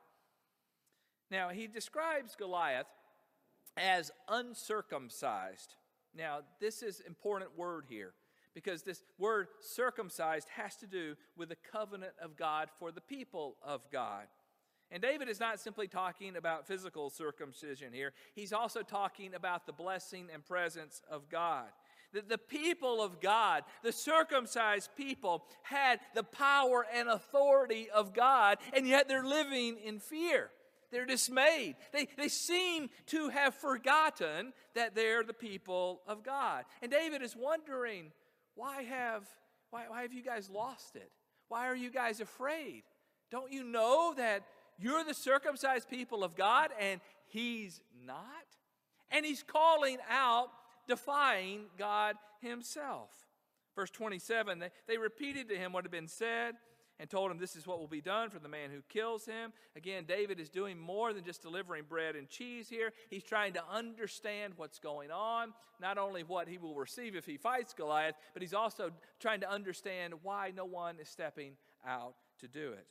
Now, 1.30 1.50
he 1.50 1.66
describes 1.66 2.34
Goliath 2.34 2.86
as 3.76 4.10
uncircumcised. 4.28 5.74
Now, 6.16 6.40
this 6.60 6.82
is 6.82 7.00
important 7.00 7.56
word 7.56 7.84
here 7.88 8.14
because 8.58 8.82
this 8.82 9.04
word 9.18 9.46
circumcised 9.60 10.48
has 10.56 10.74
to 10.74 10.86
do 10.88 11.14
with 11.36 11.48
the 11.48 11.56
covenant 11.70 12.10
of 12.20 12.36
God 12.36 12.68
for 12.80 12.90
the 12.90 13.00
people 13.00 13.54
of 13.62 13.82
God. 13.92 14.24
And 14.90 15.00
David 15.00 15.28
is 15.28 15.38
not 15.38 15.60
simply 15.60 15.86
talking 15.86 16.34
about 16.34 16.66
physical 16.66 17.08
circumcision 17.08 17.92
here, 17.92 18.12
he's 18.34 18.52
also 18.52 18.82
talking 18.82 19.32
about 19.32 19.64
the 19.64 19.72
blessing 19.72 20.26
and 20.34 20.44
presence 20.44 21.02
of 21.08 21.28
God 21.28 21.66
that 22.14 22.30
the 22.30 22.38
people 22.38 23.02
of 23.02 23.20
God, 23.20 23.64
the 23.82 23.92
circumcised 23.92 24.88
people, 24.96 25.44
had 25.60 26.00
the 26.14 26.22
power 26.22 26.86
and 26.90 27.06
authority 27.06 27.90
of 27.90 28.14
God, 28.14 28.56
and 28.72 28.88
yet 28.88 29.08
they're 29.08 29.22
living 29.22 29.76
in 29.84 29.98
fear. 29.98 30.48
They're 30.90 31.04
dismayed. 31.04 31.76
They, 31.92 32.08
they 32.16 32.28
seem 32.28 32.88
to 33.08 33.28
have 33.28 33.54
forgotten 33.54 34.54
that 34.74 34.94
they're 34.94 35.22
the 35.22 35.34
people 35.34 36.00
of 36.06 36.24
God. 36.24 36.64
And 36.80 36.90
David 36.90 37.20
is 37.20 37.36
wondering, 37.36 38.10
why 38.58 38.82
have, 38.82 39.22
why, 39.70 39.84
why 39.86 40.02
have 40.02 40.12
you 40.12 40.22
guys 40.22 40.50
lost 40.50 40.96
it? 40.96 41.12
Why 41.46 41.68
are 41.68 41.76
you 41.76 41.90
guys 41.90 42.20
afraid? 42.20 42.82
Don't 43.30 43.52
you 43.52 43.62
know 43.62 44.14
that 44.16 44.42
you're 44.80 45.04
the 45.04 45.14
circumcised 45.14 45.88
people 45.88 46.24
of 46.24 46.34
God 46.34 46.70
and 46.80 47.00
he's 47.28 47.80
not? 48.04 48.24
And 49.12 49.24
he's 49.24 49.44
calling 49.44 49.98
out 50.10 50.48
defying 50.88 51.66
God 51.78 52.16
himself. 52.40 53.10
Verse 53.76 53.90
27 53.90 54.58
they, 54.58 54.70
they 54.88 54.98
repeated 54.98 55.48
to 55.50 55.56
him 55.56 55.72
what 55.72 55.84
had 55.84 55.92
been 55.92 56.08
said 56.08 56.56
and 57.00 57.08
told 57.08 57.30
him 57.30 57.38
this 57.38 57.56
is 57.56 57.66
what 57.66 57.78
will 57.78 57.86
be 57.86 58.00
done 58.00 58.30
for 58.30 58.38
the 58.38 58.48
man 58.48 58.70
who 58.70 58.82
kills 58.88 59.24
him. 59.24 59.52
Again, 59.76 60.04
David 60.06 60.40
is 60.40 60.48
doing 60.48 60.78
more 60.78 61.12
than 61.12 61.24
just 61.24 61.42
delivering 61.42 61.84
bread 61.88 62.16
and 62.16 62.28
cheese 62.28 62.68
here. 62.68 62.92
He's 63.10 63.22
trying 63.22 63.52
to 63.54 63.62
understand 63.72 64.54
what's 64.56 64.78
going 64.78 65.10
on, 65.10 65.52
not 65.80 65.98
only 65.98 66.22
what 66.22 66.48
he 66.48 66.58
will 66.58 66.74
receive 66.74 67.14
if 67.14 67.26
he 67.26 67.36
fights 67.36 67.72
Goliath, 67.72 68.16
but 68.32 68.42
he's 68.42 68.54
also 68.54 68.90
trying 69.20 69.40
to 69.40 69.50
understand 69.50 70.14
why 70.22 70.52
no 70.54 70.64
one 70.64 70.98
is 71.00 71.08
stepping 71.08 71.52
out 71.86 72.14
to 72.40 72.48
do 72.48 72.72
it. 72.72 72.86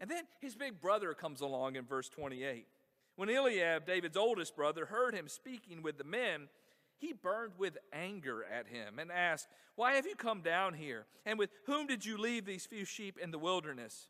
And 0.00 0.10
then 0.10 0.24
his 0.40 0.54
big 0.54 0.80
brother 0.80 1.14
comes 1.14 1.40
along 1.40 1.76
in 1.76 1.84
verse 1.84 2.08
28. 2.08 2.66
When 3.16 3.30
Eliab, 3.30 3.86
David's 3.86 4.16
oldest 4.16 4.56
brother, 4.56 4.86
heard 4.86 5.14
him 5.14 5.28
speaking 5.28 5.82
with 5.82 5.98
the 5.98 6.04
men, 6.04 6.48
he 6.98 7.12
burned 7.12 7.52
with 7.58 7.76
anger 7.92 8.44
at 8.44 8.66
him 8.66 8.98
and 8.98 9.10
asked, 9.10 9.48
Why 9.76 9.94
have 9.94 10.06
you 10.06 10.14
come 10.14 10.40
down 10.40 10.74
here? 10.74 11.06
And 11.26 11.38
with 11.38 11.50
whom 11.66 11.86
did 11.86 12.04
you 12.04 12.18
leave 12.18 12.44
these 12.46 12.66
few 12.66 12.84
sheep 12.84 13.18
in 13.20 13.30
the 13.30 13.38
wilderness? 13.38 14.08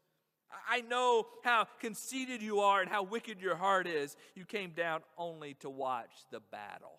I 0.69 0.83
know 0.83 1.27
how 1.43 1.67
conceited 1.81 2.43
you 2.43 2.61
are 2.61 2.81
and 2.81 2.91
how 2.91 3.03
wicked 3.03 3.41
your 3.41 3.57
heart 3.57 3.87
is. 3.87 4.17
You 4.35 4.45
came 4.45 4.71
down 4.71 5.03
only 5.19 5.55
to 5.55 5.71
watch 5.71 6.13
the 6.31 6.41
battle. 6.41 6.99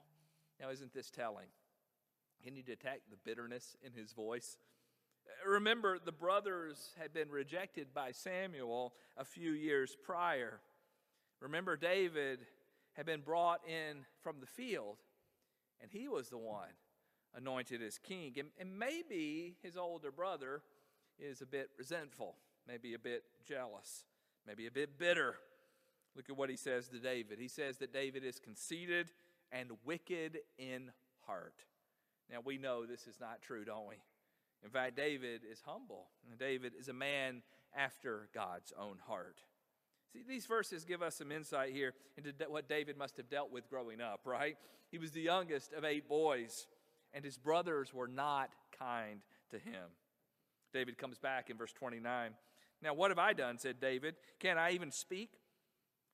Now, 0.60 0.70
isn't 0.70 0.94
this 0.94 1.10
telling? 1.10 1.48
Can 2.44 2.56
you 2.56 2.63
detect 2.63 3.10
the 3.10 3.18
bitterness 3.24 3.75
in 3.84 3.94
his 3.94 4.12
voice? 4.12 4.58
Remember, 5.48 5.98
the 6.04 6.12
brothers 6.12 6.92
had 7.00 7.13
been 7.13 7.30
rejected 7.30 7.94
by 7.94 8.12
Samuel 8.12 8.94
a 9.18 9.25
few 9.25 9.51
years 9.51 9.96
prior. 10.04 10.60
Remember, 11.39 11.75
David 11.75 12.39
had 12.94 13.06
been 13.06 13.22
brought 13.22 13.62
in 13.68 14.06
from 14.22 14.39
the 14.39 14.46
field 14.46 14.98
and 15.82 15.91
he 15.91 16.08
was 16.08 16.29
the 16.29 16.38
one 16.38 16.74
anointed 17.36 17.82
as 17.82 17.98
king. 17.98 18.34
And, 18.38 18.50
and 18.60 18.77
maybe 18.77 19.55
his 19.62 19.77
older 19.77 20.12
brother 20.12 20.62
is 21.20 21.41
a 21.41 21.46
bit 21.46 21.70
resentful, 21.77 22.36
maybe 22.67 22.94
a 22.94 23.00
bit 23.00 23.24
jealous, 23.48 24.05
maybe 24.48 24.67
a 24.67 24.72
bit 24.72 24.98
bitter. 24.98 25.36
Look 26.15 26.29
at 26.29 26.38
what 26.38 26.50
he 26.50 26.55
says 26.55 26.88
to 26.89 27.00
David. 27.00 27.39
He 27.39 27.48
says 27.48 27.77
that 27.77 27.94
David 27.94 28.24
is 28.24 28.39
conceited 28.39 29.12
and 29.51 29.72
wicked 29.84 30.39
in 30.58 30.91
heart. 31.25 31.63
Now, 32.32 32.38
we 32.44 32.58
know 32.58 32.86
this 32.86 33.08
is 33.08 33.20
not 33.20 33.41
true, 33.41 33.65
don't 33.65 33.88
we? 33.88 33.96
In 34.63 34.70
fact, 34.72 34.96
David 34.96 35.41
is 35.50 35.62
humble. 35.65 36.08
David 36.39 36.74
is 36.79 36.88
a 36.88 36.94
man 36.94 37.44
after 37.75 38.29
God's 38.34 38.74
own 38.79 38.98
heart. 39.05 39.41
See, 40.15 40.24
these 40.25 40.45
verses 40.45 40.86
give 40.86 41.01
us 41.01 41.15
some 41.15 41.29
insight 41.29 41.74
here 41.74 41.93
into 42.17 42.31
what 42.48 42.69
David 42.69 42.98
must 42.98 43.17
have 43.17 43.29
dealt 43.29 43.51
with 43.51 43.69
growing 43.69 44.00
up, 44.00 44.22
right? 44.24 44.55
He 44.89 44.98
was 44.98 45.12
the 45.12 45.22
youngest 45.22 45.74
of 45.74 45.84
eight 45.84 46.07
boys, 46.07 46.67
and 47.13 47.25
his 47.25 47.38
brothers 47.38 47.93
were 47.93 48.07
not 48.07 48.51
kind 48.79 49.19
to 49.51 49.60
him. 49.60 49.89
David 50.74 50.98
comes 50.98 51.17
back 51.17 51.50
in 51.50 51.57
verse 51.57 51.74
29. 51.74 52.31
Now, 52.81 52.93
what 52.93 53.12
have 53.12 53.19
I 53.19 53.34
done? 53.34 53.57
said 53.57 53.81
David. 53.81 54.15
Can 54.39 54.57
I 54.57 54.72
even 54.72 54.89
speak? 54.89 55.31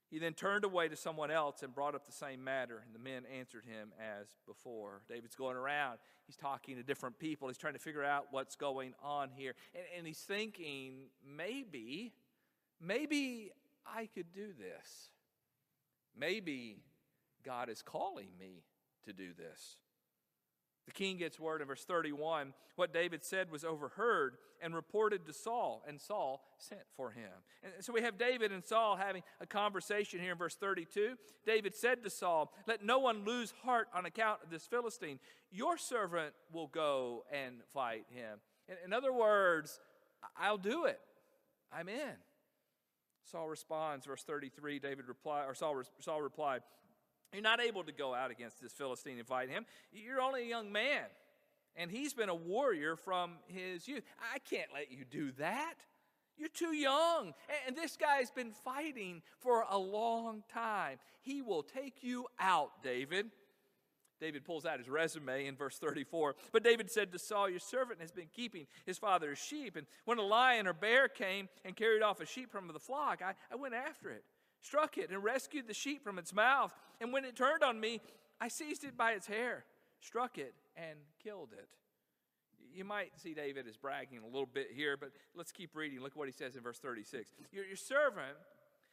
He 0.09 0.17
then 0.17 0.33
turned 0.33 0.65
away 0.65 0.87
to 0.87 0.95
someone 0.95 1.29
else 1.29 1.61
and 1.61 1.73
brought 1.73 1.93
up 1.93 2.07
the 2.07 2.11
same 2.11 2.43
matter, 2.43 2.81
and 2.83 2.95
the 2.95 2.99
men 2.99 3.23
answered 3.37 3.65
him 3.65 3.93
as 3.99 4.27
before. 4.47 5.03
David's 5.07 5.35
going 5.35 5.57
around. 5.57 5.99
He's 6.25 6.35
talking 6.35 6.75
to 6.77 6.83
different 6.83 7.19
people. 7.19 7.49
He's 7.49 7.57
trying 7.57 7.73
to 7.73 7.79
figure 7.79 8.03
out 8.03 8.27
what's 8.31 8.55
going 8.55 8.93
on 9.03 9.29
here. 9.29 9.53
And, 9.75 9.83
and 9.99 10.07
he's 10.07 10.19
thinking, 10.19 11.09
maybe, 11.23 12.13
maybe 12.81 13.51
I 13.85 14.07
could 14.13 14.31
do 14.33 14.47
this. 14.47 15.11
Maybe 16.17 16.77
God 17.43 17.69
is 17.69 17.81
calling 17.81 18.27
me 18.39 18.63
to 19.05 19.13
do 19.13 19.33
this. 19.33 19.77
The 20.85 20.91
king 20.91 21.17
gets 21.17 21.39
word 21.39 21.61
in 21.61 21.67
verse 21.67 21.83
31 21.85 22.53
what 22.75 22.93
David 22.93 23.23
said 23.23 23.51
was 23.51 23.63
overheard 23.63 24.37
and 24.61 24.73
reported 24.73 25.25
to 25.25 25.33
Saul, 25.33 25.83
and 25.87 25.99
Saul 25.99 26.41
sent 26.57 26.81
for 26.95 27.11
him. 27.11 27.31
And 27.63 27.83
so 27.83 27.93
we 27.93 28.01
have 28.01 28.17
David 28.17 28.51
and 28.51 28.63
Saul 28.63 28.95
having 28.95 29.23
a 29.39 29.45
conversation 29.45 30.19
here 30.19 30.31
in 30.31 30.37
verse 30.37 30.55
32. 30.55 31.15
David 31.45 31.75
said 31.75 32.03
to 32.03 32.09
Saul, 32.09 32.51
Let 32.67 32.83
no 32.83 32.99
one 32.99 33.25
lose 33.25 33.53
heart 33.63 33.87
on 33.93 34.05
account 34.05 34.39
of 34.43 34.49
this 34.49 34.65
Philistine. 34.65 35.19
Your 35.51 35.77
servant 35.77 36.33
will 36.51 36.67
go 36.67 37.23
and 37.31 37.61
fight 37.73 38.05
him. 38.09 38.39
In 38.85 38.93
other 38.93 39.13
words, 39.13 39.79
I'll 40.37 40.57
do 40.57 40.85
it. 40.85 40.99
I'm 41.71 41.89
in. 41.89 42.15
Saul 43.31 43.47
responds, 43.47 44.05
verse 44.05 44.23
33, 44.23 44.79
David 44.79 45.07
replied, 45.07 45.45
or 45.47 45.55
Saul, 45.55 45.81
Saul 45.99 46.21
replied, 46.21 46.61
You're 47.33 47.41
not 47.41 47.61
able 47.61 47.83
to 47.83 47.91
go 47.91 48.13
out 48.13 48.31
against 48.31 48.61
this 48.61 48.73
Philistine 48.73 49.17
and 49.17 49.27
fight 49.27 49.49
him. 49.49 49.65
You're 49.91 50.21
only 50.21 50.43
a 50.43 50.47
young 50.47 50.71
man. 50.71 51.05
and 51.75 51.89
he's 51.89 52.13
been 52.13 52.29
a 52.29 52.35
warrior 52.35 52.95
from 52.95 53.37
his 53.47 53.87
youth. 53.87 54.03
I 54.33 54.39
can't 54.39 54.69
let 54.73 54.91
you 54.91 55.05
do 55.09 55.31
that. 55.39 55.75
You're 56.37 56.49
too 56.49 56.75
young. 56.75 57.33
And 57.67 57.75
this 57.75 57.97
guy's 57.97 58.31
been 58.31 58.51
fighting 58.51 59.21
for 59.39 59.63
a 59.69 59.77
long 59.77 60.43
time. 60.51 60.97
He 61.21 61.41
will 61.41 61.63
take 61.63 62.03
you 62.03 62.25
out, 62.39 62.83
David. 62.83 63.31
David 64.21 64.45
pulls 64.45 64.65
out 64.65 64.77
his 64.77 64.87
resume 64.87 65.47
in 65.47 65.55
verse 65.55 65.77
34. 65.79 66.35
But 66.53 66.63
David 66.63 66.91
said 66.91 67.11
to 67.11 67.19
Saul, 67.19 67.49
Your 67.49 67.59
servant 67.59 67.99
has 67.99 68.11
been 68.11 68.27
keeping 68.33 68.67
his 68.85 68.99
father's 68.99 69.39
sheep. 69.39 69.75
And 69.75 69.87
when 70.05 70.19
a 70.19 70.23
lion 70.23 70.67
or 70.67 70.73
bear 70.73 71.07
came 71.07 71.49
and 71.65 71.75
carried 71.75 72.03
off 72.03 72.21
a 72.21 72.25
sheep 72.25 72.51
from 72.51 72.67
the 72.67 72.79
flock, 72.79 73.21
I, 73.21 73.33
I 73.51 73.55
went 73.55 73.73
after 73.73 74.11
it, 74.11 74.23
struck 74.61 74.97
it, 74.99 75.09
and 75.09 75.23
rescued 75.23 75.67
the 75.67 75.73
sheep 75.73 76.03
from 76.03 76.19
its 76.19 76.33
mouth. 76.33 76.71
And 77.01 77.11
when 77.11 77.25
it 77.25 77.35
turned 77.35 77.63
on 77.63 77.79
me, 77.79 77.99
I 78.39 78.47
seized 78.47 78.83
it 78.83 78.95
by 78.95 79.13
its 79.13 79.25
hair, 79.25 79.65
struck 79.99 80.37
it, 80.37 80.53
and 80.77 80.99
killed 81.21 81.49
it. 81.53 81.67
You 82.73 82.85
might 82.85 83.19
see 83.19 83.33
David 83.33 83.67
is 83.67 83.75
bragging 83.75 84.19
a 84.19 84.25
little 84.25 84.45
bit 84.45 84.69
here, 84.73 84.95
but 84.95 85.09
let's 85.35 85.51
keep 85.51 85.75
reading. 85.75 85.99
Look 85.99 86.15
what 86.15 86.27
he 86.27 86.31
says 86.31 86.55
in 86.55 86.61
verse 86.61 86.79
36. 86.79 87.31
Your, 87.51 87.65
your 87.65 87.75
servant 87.75 88.37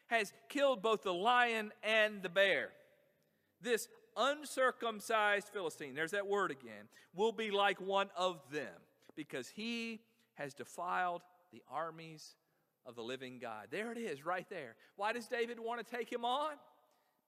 has 0.08 0.32
killed 0.48 0.82
both 0.82 1.02
the 1.02 1.14
lion 1.14 1.70
and 1.82 2.22
the 2.22 2.28
bear. 2.28 2.70
This 3.60 3.88
uncircumcised 4.18 5.48
Philistine, 5.48 5.94
there's 5.94 6.10
that 6.10 6.26
word 6.26 6.50
again, 6.50 6.88
will 7.14 7.32
be 7.32 7.50
like 7.50 7.80
one 7.80 8.10
of 8.16 8.40
them 8.52 8.74
because 9.16 9.48
he 9.48 10.00
has 10.34 10.52
defiled 10.52 11.22
the 11.52 11.62
armies 11.70 12.34
of 12.84 12.94
the 12.94 13.02
living 13.02 13.38
God. 13.38 13.68
There 13.70 13.92
it 13.92 13.98
is, 13.98 14.24
right 14.24 14.46
there. 14.50 14.74
Why 14.96 15.12
does 15.12 15.28
David 15.28 15.58
want 15.60 15.84
to 15.84 15.96
take 15.96 16.10
him 16.12 16.24
on? 16.24 16.52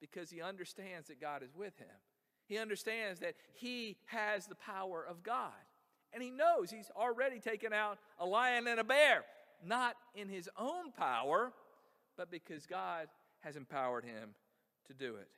Because 0.01 0.31
he 0.31 0.43
understands 0.43 1.09
that 1.09 1.21
God 1.21 1.43
is 1.43 1.55
with 1.55 1.77
him. 1.79 1.87
He 2.47 2.59
understands 2.59 3.21
that 3.21 3.35
he 3.53 3.97
has 4.07 4.47
the 4.47 4.55
power 4.55 5.05
of 5.09 5.23
God. 5.23 5.53
And 6.13 6.23
he 6.23 6.31
knows 6.31 6.71
he's 6.71 6.91
already 6.97 7.39
taken 7.39 7.73
out 7.73 7.99
a 8.19 8.27
lion 8.27 8.67
and 8.67 8.81
a 8.81 8.85
bear, 8.85 9.25
not 9.65 9.95
in 10.15 10.29
his 10.29 10.49
own 10.59 10.91
power, 10.91 11.53
but 12.17 12.31
because 12.31 12.67
God 12.67 13.07
has 13.41 13.57
empowered 13.57 14.05
him 14.05 14.31
to 14.89 14.95
do 14.95 15.17
it. 15.17 15.29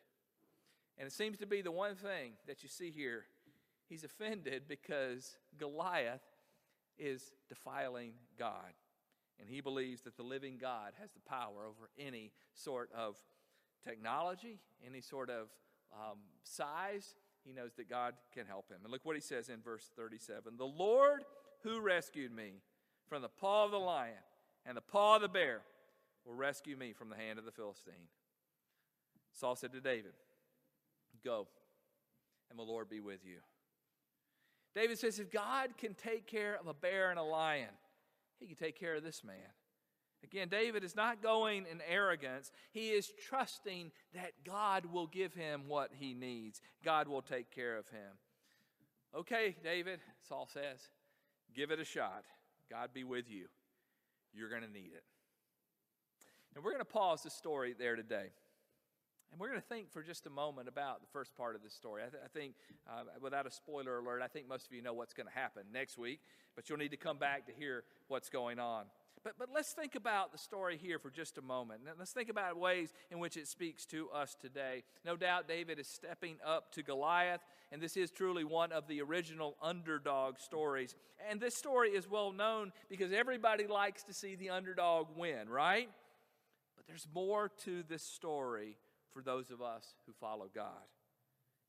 And 1.02 1.08
it 1.08 1.12
seems 1.12 1.36
to 1.38 1.46
be 1.46 1.62
the 1.62 1.72
one 1.72 1.96
thing 1.96 2.34
that 2.46 2.62
you 2.62 2.68
see 2.68 2.92
here. 2.92 3.24
He's 3.88 4.04
offended 4.04 4.68
because 4.68 5.36
Goliath 5.58 6.22
is 6.96 7.32
defiling 7.48 8.12
God. 8.38 8.72
And 9.40 9.50
he 9.50 9.60
believes 9.60 10.02
that 10.02 10.16
the 10.16 10.22
living 10.22 10.58
God 10.60 10.92
has 11.00 11.10
the 11.10 11.28
power 11.28 11.66
over 11.66 11.90
any 11.98 12.30
sort 12.54 12.88
of 12.96 13.16
technology, 13.84 14.60
any 14.86 15.00
sort 15.00 15.28
of 15.28 15.48
um, 15.92 16.18
size. 16.44 17.16
He 17.44 17.52
knows 17.52 17.72
that 17.78 17.90
God 17.90 18.14
can 18.32 18.46
help 18.46 18.70
him. 18.70 18.78
And 18.84 18.92
look 18.92 19.04
what 19.04 19.16
he 19.16 19.22
says 19.22 19.48
in 19.48 19.60
verse 19.60 19.90
37 19.96 20.56
The 20.56 20.64
Lord 20.64 21.24
who 21.64 21.80
rescued 21.80 22.30
me 22.30 22.62
from 23.08 23.22
the 23.22 23.28
paw 23.28 23.64
of 23.64 23.72
the 23.72 23.76
lion 23.76 24.22
and 24.64 24.76
the 24.76 24.82
paw 24.82 25.16
of 25.16 25.22
the 25.22 25.28
bear 25.28 25.62
will 26.24 26.34
rescue 26.34 26.76
me 26.76 26.92
from 26.92 27.08
the 27.08 27.16
hand 27.16 27.40
of 27.40 27.44
the 27.44 27.50
Philistine. 27.50 28.06
Saul 29.32 29.56
said 29.56 29.72
to 29.72 29.80
David, 29.80 30.12
Go, 31.24 31.46
and 32.50 32.58
the 32.58 32.64
Lord 32.64 32.88
be 32.88 33.00
with 33.00 33.20
you. 33.24 33.38
David 34.74 34.98
says, 34.98 35.18
If 35.18 35.30
God 35.30 35.76
can 35.76 35.94
take 35.94 36.26
care 36.26 36.58
of 36.58 36.66
a 36.66 36.74
bear 36.74 37.10
and 37.10 37.18
a 37.18 37.22
lion, 37.22 37.68
he 38.38 38.46
can 38.46 38.56
take 38.56 38.78
care 38.78 38.94
of 38.94 39.04
this 39.04 39.22
man. 39.24 39.36
Again, 40.24 40.48
David 40.48 40.84
is 40.84 40.94
not 40.94 41.22
going 41.22 41.66
in 41.70 41.80
arrogance. 41.88 42.52
He 42.70 42.90
is 42.90 43.10
trusting 43.28 43.90
that 44.14 44.32
God 44.44 44.86
will 44.86 45.08
give 45.08 45.34
him 45.34 45.64
what 45.66 45.90
he 45.98 46.14
needs. 46.14 46.60
God 46.84 47.08
will 47.08 47.22
take 47.22 47.50
care 47.50 47.76
of 47.76 47.88
him. 47.88 48.18
Okay, 49.14 49.56
David, 49.64 49.98
Saul 50.28 50.48
says, 50.52 50.88
give 51.54 51.70
it 51.70 51.80
a 51.80 51.84
shot. 51.84 52.24
God 52.70 52.90
be 52.94 53.04
with 53.04 53.28
you. 53.28 53.46
You're 54.32 54.48
going 54.48 54.62
to 54.62 54.72
need 54.72 54.92
it. 54.94 55.04
And 56.54 56.64
we're 56.64 56.70
going 56.70 56.80
to 56.80 56.84
pause 56.84 57.22
the 57.22 57.30
story 57.30 57.74
there 57.76 57.96
today. 57.96 58.30
And 59.32 59.40
we're 59.40 59.48
going 59.48 59.60
to 59.60 59.66
think 59.66 59.90
for 59.90 60.02
just 60.02 60.26
a 60.26 60.30
moment 60.30 60.68
about 60.68 61.00
the 61.00 61.06
first 61.10 61.34
part 61.34 61.56
of 61.56 61.62
this 61.62 61.72
story. 61.72 62.02
I, 62.06 62.10
th- 62.10 62.22
I 62.22 62.28
think, 62.28 62.54
uh, 62.86 63.04
without 63.22 63.46
a 63.46 63.50
spoiler 63.50 63.98
alert, 63.98 64.20
I 64.22 64.28
think 64.28 64.46
most 64.46 64.66
of 64.66 64.74
you 64.74 64.82
know 64.82 64.92
what's 64.92 65.14
going 65.14 65.26
to 65.26 65.32
happen 65.32 65.62
next 65.72 65.96
week, 65.96 66.20
but 66.54 66.68
you'll 66.68 66.78
need 66.78 66.90
to 66.90 66.98
come 66.98 67.16
back 67.16 67.46
to 67.46 67.52
hear 67.52 67.84
what's 68.08 68.28
going 68.28 68.58
on. 68.58 68.84
But, 69.24 69.38
but 69.38 69.48
let's 69.54 69.72
think 69.72 69.94
about 69.94 70.32
the 70.32 70.38
story 70.38 70.76
here 70.76 70.98
for 70.98 71.08
just 71.08 71.38
a 71.38 71.42
moment. 71.42 71.80
Let's 71.98 72.12
think 72.12 72.28
about 72.28 72.58
ways 72.58 72.92
in 73.10 73.20
which 73.20 73.38
it 73.38 73.48
speaks 73.48 73.86
to 73.86 74.10
us 74.10 74.36
today. 74.38 74.82
No 75.02 75.16
doubt 75.16 75.48
David 75.48 75.78
is 75.78 75.88
stepping 75.88 76.36
up 76.44 76.70
to 76.72 76.82
Goliath, 76.82 77.40
and 77.70 77.80
this 77.80 77.96
is 77.96 78.10
truly 78.10 78.44
one 78.44 78.70
of 78.70 78.86
the 78.86 79.00
original 79.00 79.56
underdog 79.62 80.40
stories. 80.40 80.94
And 81.30 81.40
this 81.40 81.56
story 81.56 81.90
is 81.90 82.10
well 82.10 82.32
known 82.32 82.70
because 82.90 83.12
everybody 83.12 83.66
likes 83.66 84.02
to 84.04 84.12
see 84.12 84.34
the 84.34 84.50
underdog 84.50 85.06
win, 85.16 85.48
right? 85.48 85.88
But 86.76 86.86
there's 86.86 87.06
more 87.14 87.50
to 87.64 87.82
this 87.88 88.02
story 88.02 88.76
for 89.12 89.22
those 89.22 89.50
of 89.50 89.60
us 89.60 89.94
who 90.06 90.12
follow 90.12 90.48
God. 90.54 90.86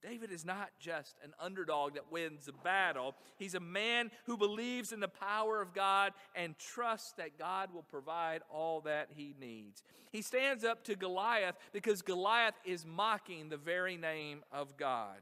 David 0.04 0.32
is 0.32 0.44
not 0.44 0.70
just 0.80 1.16
an 1.24 1.32
underdog 1.40 1.94
that 1.94 2.12
wins 2.12 2.50
a 2.50 2.64
battle. 2.64 3.16
He's 3.38 3.56
a 3.56 3.60
man 3.62 4.12
who 4.26 4.36
believes 4.36 4.92
in 4.92 5.00
the 5.00 5.08
power 5.08 5.62
of 5.62 5.74
God 5.74 6.12
and 6.36 6.58
trusts 6.58 7.14
that 7.14 7.40
God 7.40 7.74
will 7.74 7.84
provide 7.84 8.42
all 8.50 8.82
that 8.82 9.10
he 9.16 9.34
needs. 9.40 9.82
He 10.12 10.22
stands 10.22 10.66
up 10.66 10.84
to 10.86 10.96
Goliath 10.96 11.56
because 11.72 12.02
Goliath 12.02 12.56
is 12.66 12.86
mocking 12.86 13.48
the 13.48 13.58
very 13.58 13.96
name 13.96 14.44
of 14.52 14.76
God. 14.76 15.20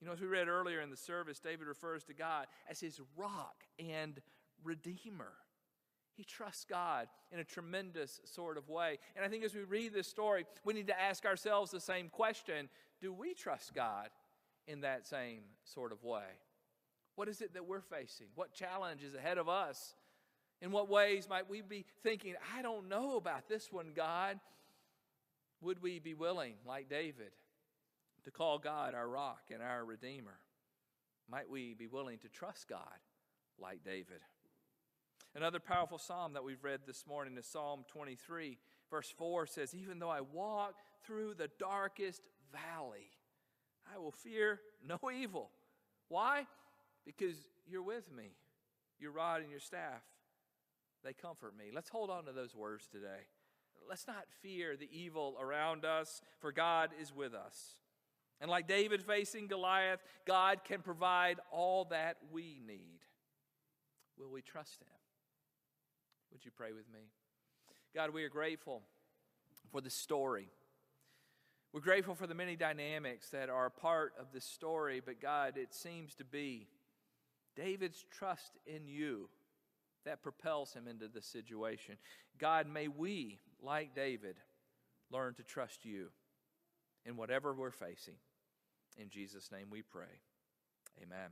You 0.00 0.06
know, 0.06 0.12
as 0.12 0.20
we 0.20 0.28
read 0.28 0.46
earlier 0.46 0.80
in 0.80 0.90
the 0.90 0.96
service, 0.96 1.40
David 1.40 1.66
refers 1.66 2.04
to 2.04 2.14
God 2.14 2.46
as 2.70 2.78
his 2.78 3.00
rock 3.16 3.64
and 3.78 4.20
redeemer. 4.62 5.32
He 6.16 6.24
trusts 6.24 6.64
God 6.64 7.08
in 7.30 7.40
a 7.40 7.44
tremendous 7.44 8.20
sort 8.24 8.56
of 8.56 8.70
way. 8.70 8.98
And 9.14 9.24
I 9.24 9.28
think 9.28 9.44
as 9.44 9.54
we 9.54 9.62
read 9.62 9.92
this 9.92 10.08
story, 10.08 10.46
we 10.64 10.72
need 10.72 10.86
to 10.86 10.98
ask 10.98 11.26
ourselves 11.26 11.70
the 11.70 11.80
same 11.80 12.08
question 12.08 12.68
Do 13.00 13.12
we 13.12 13.34
trust 13.34 13.74
God 13.74 14.08
in 14.66 14.80
that 14.80 15.06
same 15.06 15.40
sort 15.64 15.92
of 15.92 16.02
way? 16.02 16.24
What 17.16 17.28
is 17.28 17.42
it 17.42 17.52
that 17.54 17.66
we're 17.66 17.82
facing? 17.82 18.28
What 18.34 18.52
challenge 18.52 19.02
is 19.02 19.14
ahead 19.14 19.36
of 19.36 19.48
us? 19.48 19.94
In 20.62 20.70
what 20.70 20.88
ways 20.88 21.28
might 21.28 21.50
we 21.50 21.60
be 21.60 21.84
thinking, 22.02 22.34
I 22.56 22.62
don't 22.62 22.88
know 22.88 23.16
about 23.16 23.46
this 23.46 23.70
one, 23.70 23.92
God? 23.94 24.40
Would 25.60 25.82
we 25.82 25.98
be 25.98 26.14
willing, 26.14 26.54
like 26.66 26.88
David, 26.88 27.32
to 28.24 28.30
call 28.30 28.58
God 28.58 28.94
our 28.94 29.08
rock 29.08 29.50
and 29.52 29.62
our 29.62 29.84
Redeemer? 29.84 30.38
Might 31.30 31.50
we 31.50 31.74
be 31.74 31.86
willing 31.86 32.18
to 32.18 32.28
trust 32.28 32.68
God 32.68 32.98
like 33.58 33.84
David? 33.84 34.20
Another 35.36 35.60
powerful 35.60 35.98
psalm 35.98 36.32
that 36.32 36.44
we've 36.44 36.64
read 36.64 36.80
this 36.86 37.04
morning 37.06 37.36
is 37.36 37.44
Psalm 37.44 37.84
23, 37.92 38.56
verse 38.90 39.12
4 39.18 39.46
says, 39.46 39.74
Even 39.74 39.98
though 39.98 40.08
I 40.08 40.22
walk 40.22 40.76
through 41.04 41.34
the 41.34 41.50
darkest 41.58 42.22
valley, 42.50 43.10
I 43.94 43.98
will 43.98 44.12
fear 44.12 44.60
no 44.82 44.98
evil. 45.10 45.50
Why? 46.08 46.46
Because 47.04 47.36
you're 47.66 47.82
with 47.82 48.10
me. 48.10 48.30
Your 48.98 49.12
rod 49.12 49.42
and 49.42 49.50
your 49.50 49.60
staff, 49.60 50.00
they 51.04 51.12
comfort 51.12 51.52
me. 51.54 51.66
Let's 51.70 51.90
hold 51.90 52.08
on 52.08 52.24
to 52.24 52.32
those 52.32 52.54
words 52.54 52.88
today. 52.90 53.28
Let's 53.86 54.06
not 54.06 54.24
fear 54.40 54.74
the 54.74 54.88
evil 54.90 55.36
around 55.38 55.84
us, 55.84 56.22
for 56.38 56.50
God 56.50 56.92
is 56.98 57.14
with 57.14 57.34
us. 57.34 57.74
And 58.40 58.50
like 58.50 58.66
David 58.66 59.02
facing 59.02 59.48
Goliath, 59.48 60.00
God 60.26 60.64
can 60.64 60.80
provide 60.80 61.40
all 61.52 61.84
that 61.90 62.16
we 62.32 62.58
need. 62.66 63.00
Will 64.18 64.30
we 64.30 64.40
trust 64.40 64.80
Him? 64.80 64.95
Would 66.32 66.44
you 66.44 66.50
pray 66.50 66.72
with 66.72 66.90
me? 66.92 67.00
God, 67.94 68.10
we 68.10 68.24
are 68.24 68.28
grateful 68.28 68.82
for 69.70 69.80
the 69.80 69.90
story. 69.90 70.48
We're 71.72 71.80
grateful 71.80 72.14
for 72.14 72.26
the 72.26 72.34
many 72.34 72.56
dynamics 72.56 73.30
that 73.30 73.48
are 73.48 73.66
a 73.66 73.70
part 73.70 74.14
of 74.18 74.26
this 74.32 74.44
story, 74.44 75.00
but 75.04 75.20
God, 75.20 75.56
it 75.56 75.74
seems 75.74 76.14
to 76.16 76.24
be 76.24 76.68
David's 77.54 78.04
trust 78.10 78.52
in 78.66 78.86
you 78.86 79.28
that 80.04 80.22
propels 80.22 80.72
him 80.72 80.86
into 80.88 81.08
the 81.08 81.20
situation. 81.20 81.96
God, 82.38 82.66
may 82.66 82.88
we, 82.88 83.38
like 83.62 83.94
David, 83.94 84.36
learn 85.10 85.34
to 85.34 85.42
trust 85.42 85.84
you 85.84 86.08
in 87.04 87.16
whatever 87.16 87.52
we're 87.52 87.70
facing. 87.70 88.14
In 88.98 89.08
Jesus' 89.10 89.50
name 89.52 89.66
we 89.70 89.82
pray. 89.82 90.20
Amen. 91.02 91.30